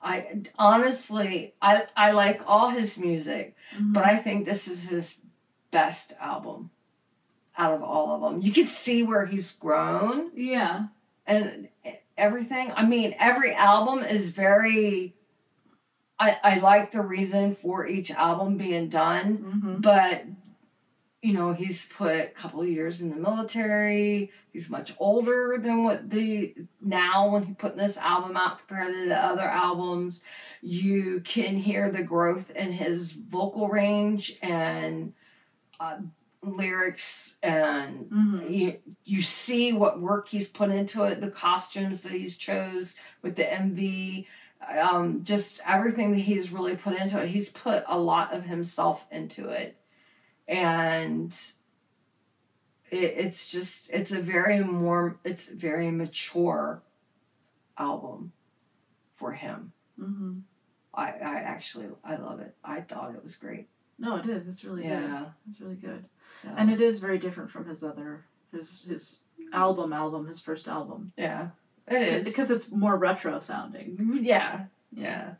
I 0.00 0.42
honestly 0.56 1.54
I 1.60 1.72
I 1.96 2.12
like 2.12 2.40
all 2.46 2.68
his 2.70 2.96
music, 2.96 3.56
but 3.80 4.04
I 4.04 4.16
think 4.16 4.44
this 4.44 4.68
is 4.68 4.88
his 4.88 5.18
best 5.72 6.12
album 6.20 6.70
out 7.58 7.72
of 7.74 7.82
all 7.82 8.14
of 8.14 8.20
them. 8.20 8.42
You 8.42 8.52
can 8.52 8.66
see 8.66 9.02
where 9.02 9.26
he's 9.26 9.50
grown 9.50 10.30
yeah. 10.36 10.86
and 11.26 11.68
everything. 12.16 12.70
I 12.76 12.86
mean, 12.86 13.16
every 13.18 13.52
album 13.54 14.04
is 14.04 14.30
very. 14.30 15.16
I 16.16 16.38
I 16.44 16.58
like 16.60 16.92
the 16.92 17.02
reason 17.02 17.56
for 17.56 17.88
each 17.88 18.12
album 18.12 18.56
being 18.56 18.88
done, 18.88 19.38
Mm-hmm. 19.38 19.80
but 19.80 20.24
you 21.26 21.32
know 21.32 21.52
he's 21.52 21.88
put 21.88 22.14
a 22.14 22.26
couple 22.26 22.62
of 22.62 22.68
years 22.68 23.00
in 23.00 23.10
the 23.10 23.16
military. 23.16 24.30
He's 24.52 24.70
much 24.70 24.94
older 25.00 25.58
than 25.60 25.82
what 25.82 26.08
the 26.08 26.54
now 26.80 27.30
when 27.30 27.42
he 27.42 27.52
put 27.52 27.76
this 27.76 27.96
album 27.96 28.36
out 28.36 28.60
compared 28.60 28.94
to 28.94 29.08
the 29.08 29.18
other 29.18 29.42
albums. 29.42 30.22
You 30.62 31.20
can 31.24 31.56
hear 31.56 31.90
the 31.90 32.04
growth 32.04 32.50
in 32.52 32.70
his 32.70 33.10
vocal 33.10 33.68
range 33.68 34.38
and 34.40 35.14
uh, 35.80 35.96
lyrics 36.44 37.38
and 37.42 38.06
Mm-hmm. 38.06 38.52
you, 38.52 38.78
you 39.04 39.20
see 39.20 39.72
what 39.72 40.00
work 40.00 40.28
he's 40.28 40.48
put 40.48 40.70
into 40.70 41.02
it 41.02 41.20
the 41.20 41.30
costumes 41.30 42.02
that 42.02 42.12
he's 42.12 42.36
chose 42.36 42.94
with 43.20 43.34
the 43.34 43.42
mv 43.42 44.26
um, 44.80 45.24
just 45.24 45.60
everything 45.66 46.12
that 46.12 46.20
he's 46.20 46.52
really 46.52 46.76
put 46.76 46.94
into 46.94 47.20
it 47.20 47.28
he's 47.28 47.50
put 47.50 47.82
a 47.88 47.98
lot 47.98 48.32
of 48.32 48.44
himself 48.44 49.06
into 49.10 49.48
it 49.48 49.76
and 50.48 51.32
it, 52.90 52.96
it's 53.16 53.48
just 53.50 53.90
it's 53.90 54.12
a 54.12 54.20
very 54.20 54.62
more 54.62 55.18
it's 55.24 55.48
very 55.48 55.90
mature 55.90 56.82
album 57.78 58.32
for 59.14 59.32
him 59.32 59.72
Mm-hmm. 60.00 60.40
i 60.92 61.06
i 61.06 61.34
actually 61.36 61.86
i 62.04 62.16
love 62.16 62.38
it 62.40 62.54
i 62.62 62.82
thought 62.82 63.14
it 63.14 63.24
was 63.24 63.34
great 63.34 63.66
No, 63.98 64.16
it 64.16 64.26
is. 64.26 64.46
It's 64.46 64.62
really 64.62 64.82
good. 64.82 64.90
yeah 64.90 65.24
It's 65.50 65.58
really 65.58 65.76
good. 65.76 66.04
so 66.42 66.50
And 66.54 66.70
it 66.70 66.82
is 66.82 66.98
very 66.98 67.16
different 67.18 67.50
from 67.50 67.66
his 67.66 67.82
other 67.82 68.26
his 68.52 68.82
his 68.86 69.18
album 69.54 69.92
album, 69.94 70.26
his 70.26 70.40
first 70.42 70.68
album. 70.68 71.12
yeah 71.16 71.48
it 71.88 72.02
is 72.08 72.24
Because 72.26 72.50
it's 72.50 72.70
more 72.70 72.96
retro 72.98 73.38
sounding. 73.40 74.20
Yeah, 74.22 74.64
yeah. 74.92 75.34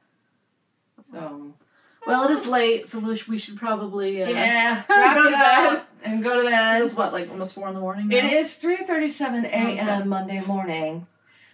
So 1.11 1.53
Well, 2.07 2.25
it 2.25 2.31
is 2.31 2.47
late, 2.47 2.87
so 2.87 3.01
we 3.01 3.38
should, 3.38 3.57
probably 3.57 4.23
uh, 4.23 4.29
yeah, 4.29 4.83
Go 4.88 5.25
to 5.25 5.31
bed. 5.31 5.83
and 6.05 6.23
go 6.23 6.40
to 6.40 6.49
bed. 6.49 6.83
It's 6.83 6.95
what 6.95 7.12
like 7.12 7.29
almost 7.31 7.55
four 7.55 7.69
in 7.69 7.75
the 7.75 7.81
morning. 7.81 8.09
Now? 8.09 8.19
It 8.19 8.33
is 8.33 8.57
three 8.57 8.77
thirty 8.77 9.11
seven 9.11 9.45
a.m. 9.45 9.88
Okay. 10.01 10.09
Monday 10.09 10.40
morning. 10.47 11.07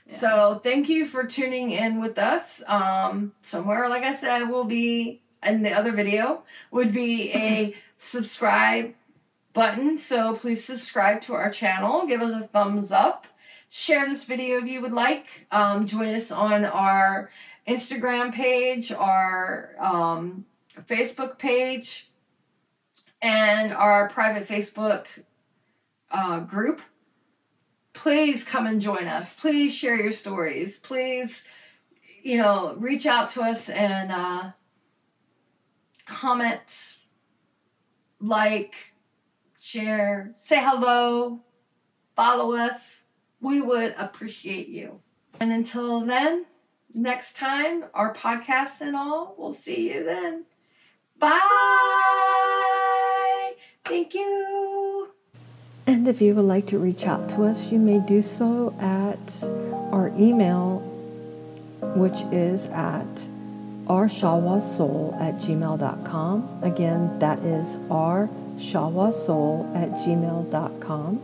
Yeah. 0.07 0.17
So 0.17 0.61
thank 0.63 0.89
you 0.89 1.07
for 1.07 1.25
tuning 1.25 1.71
in 1.71 2.01
with 2.01 2.19
us. 2.19 2.63
Um, 2.67 3.33
somewhere, 3.41 3.89
like 3.89 4.03
I 4.03 4.15
said, 4.15 4.51
will 4.51 4.65
be 4.65 5.23
in 5.43 5.63
the 5.63 5.73
other 5.73 5.93
video 5.93 6.43
would 6.71 6.93
be 6.93 7.33
a 7.33 7.75
subscribe 7.99 8.95
button. 9.55 9.99
So 9.99 10.35
please 10.37 10.65
subscribe 10.65 11.23
to 11.23 11.35
our 11.35 11.51
channel. 11.51 12.07
Give 12.07 12.21
us 12.21 12.35
a 12.35 12.47
thumbs 12.47 12.93
up. 12.93 13.27
Share 13.69 14.07
this 14.07 14.25
video 14.25 14.59
if 14.59 14.67
you 14.67 14.83
would 14.83 14.93
like. 14.93 15.47
Um, 15.51 15.87
join 15.87 16.15
us 16.15 16.31
on 16.31 16.67
our 16.67 17.31
Instagram 17.67 18.33
page, 18.33 18.93
our 18.93 19.75
um, 19.79 20.47
Facebook 20.81 21.39
page, 21.39 22.11
and 23.21 23.73
our 23.73 24.09
private 24.09 24.47
Facebook 24.47 25.07
uh, 26.11 26.41
group. 26.41 26.83
Please 27.93 28.43
come 28.43 28.67
and 28.67 28.81
join 28.81 29.07
us. 29.07 29.35
Please 29.35 29.75
share 29.75 29.97
your 29.97 30.13
stories. 30.13 30.79
Please, 30.79 31.45
you 32.23 32.37
know, 32.39 32.75
reach 32.79 33.07
out 33.07 33.31
to 33.31 33.43
us 33.43 33.69
and 33.69 34.11
uh, 34.11 34.51
comment, 36.07 36.97
like, 38.21 38.75
share, 39.61 40.33
say 40.35 40.61
hello, 40.61 41.41
follow 42.17 42.55
us. 42.55 43.05
We 43.41 43.61
would 43.61 43.95
appreciate 43.99 44.69
you. 44.69 45.01
And 45.41 45.53
until 45.53 46.01
then, 46.01 46.47
next 46.95 47.37
time, 47.37 47.85
our 47.95 48.15
podcasts 48.15 48.81
and 48.81 48.97
all, 48.97 49.35
we'll 49.39 49.53
see 49.53 49.93
you 49.93 50.05
then. 50.05 50.45
Bye. 51.19 51.39
Thank 53.85 54.15
you. 54.15 55.09
And 55.87 56.07
if 56.07 56.21
you 56.23 56.35
would 56.35 56.45
like 56.45 56.67
to 56.69 56.79
reach 56.79 57.07
out 57.07 57.29
to 57.31 57.45
us, 57.45 57.73
you 57.73 57.79
may 57.79 57.99
do 57.99 58.23
so 58.23 58.75
at 58.81 59.43
our 59.93 60.13
email, 60.19 60.79
which 61.97 62.23
is 62.33 62.67
at 62.67 63.07
rshawasoul 63.87 65.21
at 65.21 65.35
gmail.com. 65.37 66.61
Again, 66.63 67.19
that 67.19 67.41
is 67.41 67.77
rshawasoul 67.89 69.77
at 69.77 69.91
gmail.com. 69.91 71.21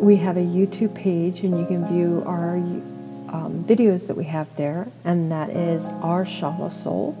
We 0.00 0.16
have 0.16 0.36
a 0.36 0.40
YouTube 0.40 0.94
page, 0.94 1.42
and 1.42 1.60
you 1.60 1.66
can 1.66 1.86
view 1.86 2.22
our 2.26 2.56
um, 3.32 3.64
videos 3.64 4.06
that 4.06 4.16
we 4.16 4.24
have 4.24 4.54
there, 4.56 4.88
and 5.04 5.30
that 5.32 5.50
is 5.50 5.88
our 6.02 6.24
Shawa 6.24 6.70
Soul. 6.70 7.16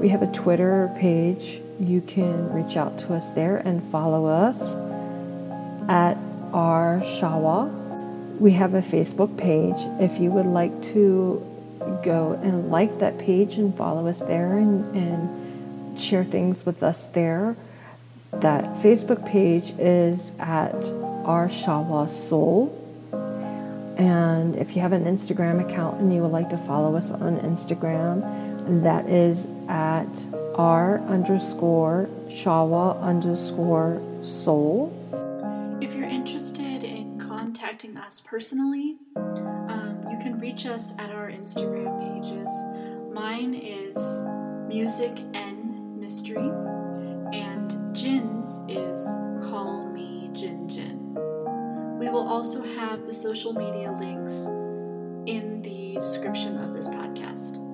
We 0.00 0.08
have 0.08 0.22
a 0.22 0.32
Twitter 0.32 0.92
page, 0.98 1.60
you 1.80 2.00
can 2.00 2.52
reach 2.52 2.76
out 2.76 2.98
to 3.00 3.14
us 3.14 3.30
there 3.30 3.58
and 3.58 3.82
follow 3.82 4.26
us 4.26 4.74
at 5.88 6.16
our 6.52 7.00
Shawa. 7.00 7.70
We 8.38 8.52
have 8.52 8.74
a 8.74 8.80
Facebook 8.80 9.36
page. 9.38 9.76
If 10.00 10.20
you 10.20 10.30
would 10.32 10.46
like 10.46 10.82
to 10.94 11.44
go 12.02 12.38
and 12.42 12.70
like 12.70 12.98
that 12.98 13.18
page 13.18 13.58
and 13.58 13.74
follow 13.76 14.08
us 14.08 14.20
there 14.20 14.58
and, 14.58 14.94
and 14.96 16.00
share 16.00 16.24
things 16.24 16.66
with 16.66 16.82
us 16.82 17.06
there, 17.06 17.56
that 18.32 18.64
Facebook 18.76 19.26
page 19.26 19.72
is 19.78 20.32
at 20.38 20.74
our 21.24 21.48
Shawa 21.48 22.08
Soul. 22.08 22.74
And 23.98 24.54
if 24.54 24.76
you 24.76 24.82
have 24.82 24.92
an 24.92 25.04
Instagram 25.04 25.60
account 25.60 26.00
and 26.00 26.14
you 26.14 26.22
would 26.22 26.30
like 26.30 26.48
to 26.50 26.56
follow 26.56 26.94
us 26.96 27.10
on 27.10 27.38
Instagram, 27.40 28.82
that 28.82 29.08
is 29.08 29.48
at 29.68 30.24
r 30.54 31.00
underscore 31.00 32.08
shawa 32.28 33.00
underscore 33.02 34.00
soul. 34.22 34.92
If 35.80 35.94
you're 35.94 36.08
interested 36.08 36.84
in 36.84 37.18
contacting 37.18 37.96
us 37.96 38.20
personally, 38.20 38.98
um, 39.16 40.04
you 40.10 40.18
can 40.18 40.38
reach 40.38 40.66
us 40.66 40.94
at 40.98 41.10
our 41.10 41.30
Instagram 41.30 41.98
pages. 41.98 42.50
Mine 43.12 43.54
is 43.54 43.96
Music 44.68 45.18
and 45.34 45.98
Mystery, 45.98 46.50
and 47.32 47.96
Jin's 47.96 48.60
is 48.68 49.04
Jin. 49.40 49.87
We 51.98 52.08
will 52.08 52.28
also 52.28 52.62
have 52.62 53.06
the 53.06 53.12
social 53.12 53.52
media 53.52 53.90
links 53.98 54.46
in 55.26 55.62
the 55.62 55.94
description 56.00 56.56
of 56.56 56.72
this 56.72 56.88
podcast. 56.88 57.67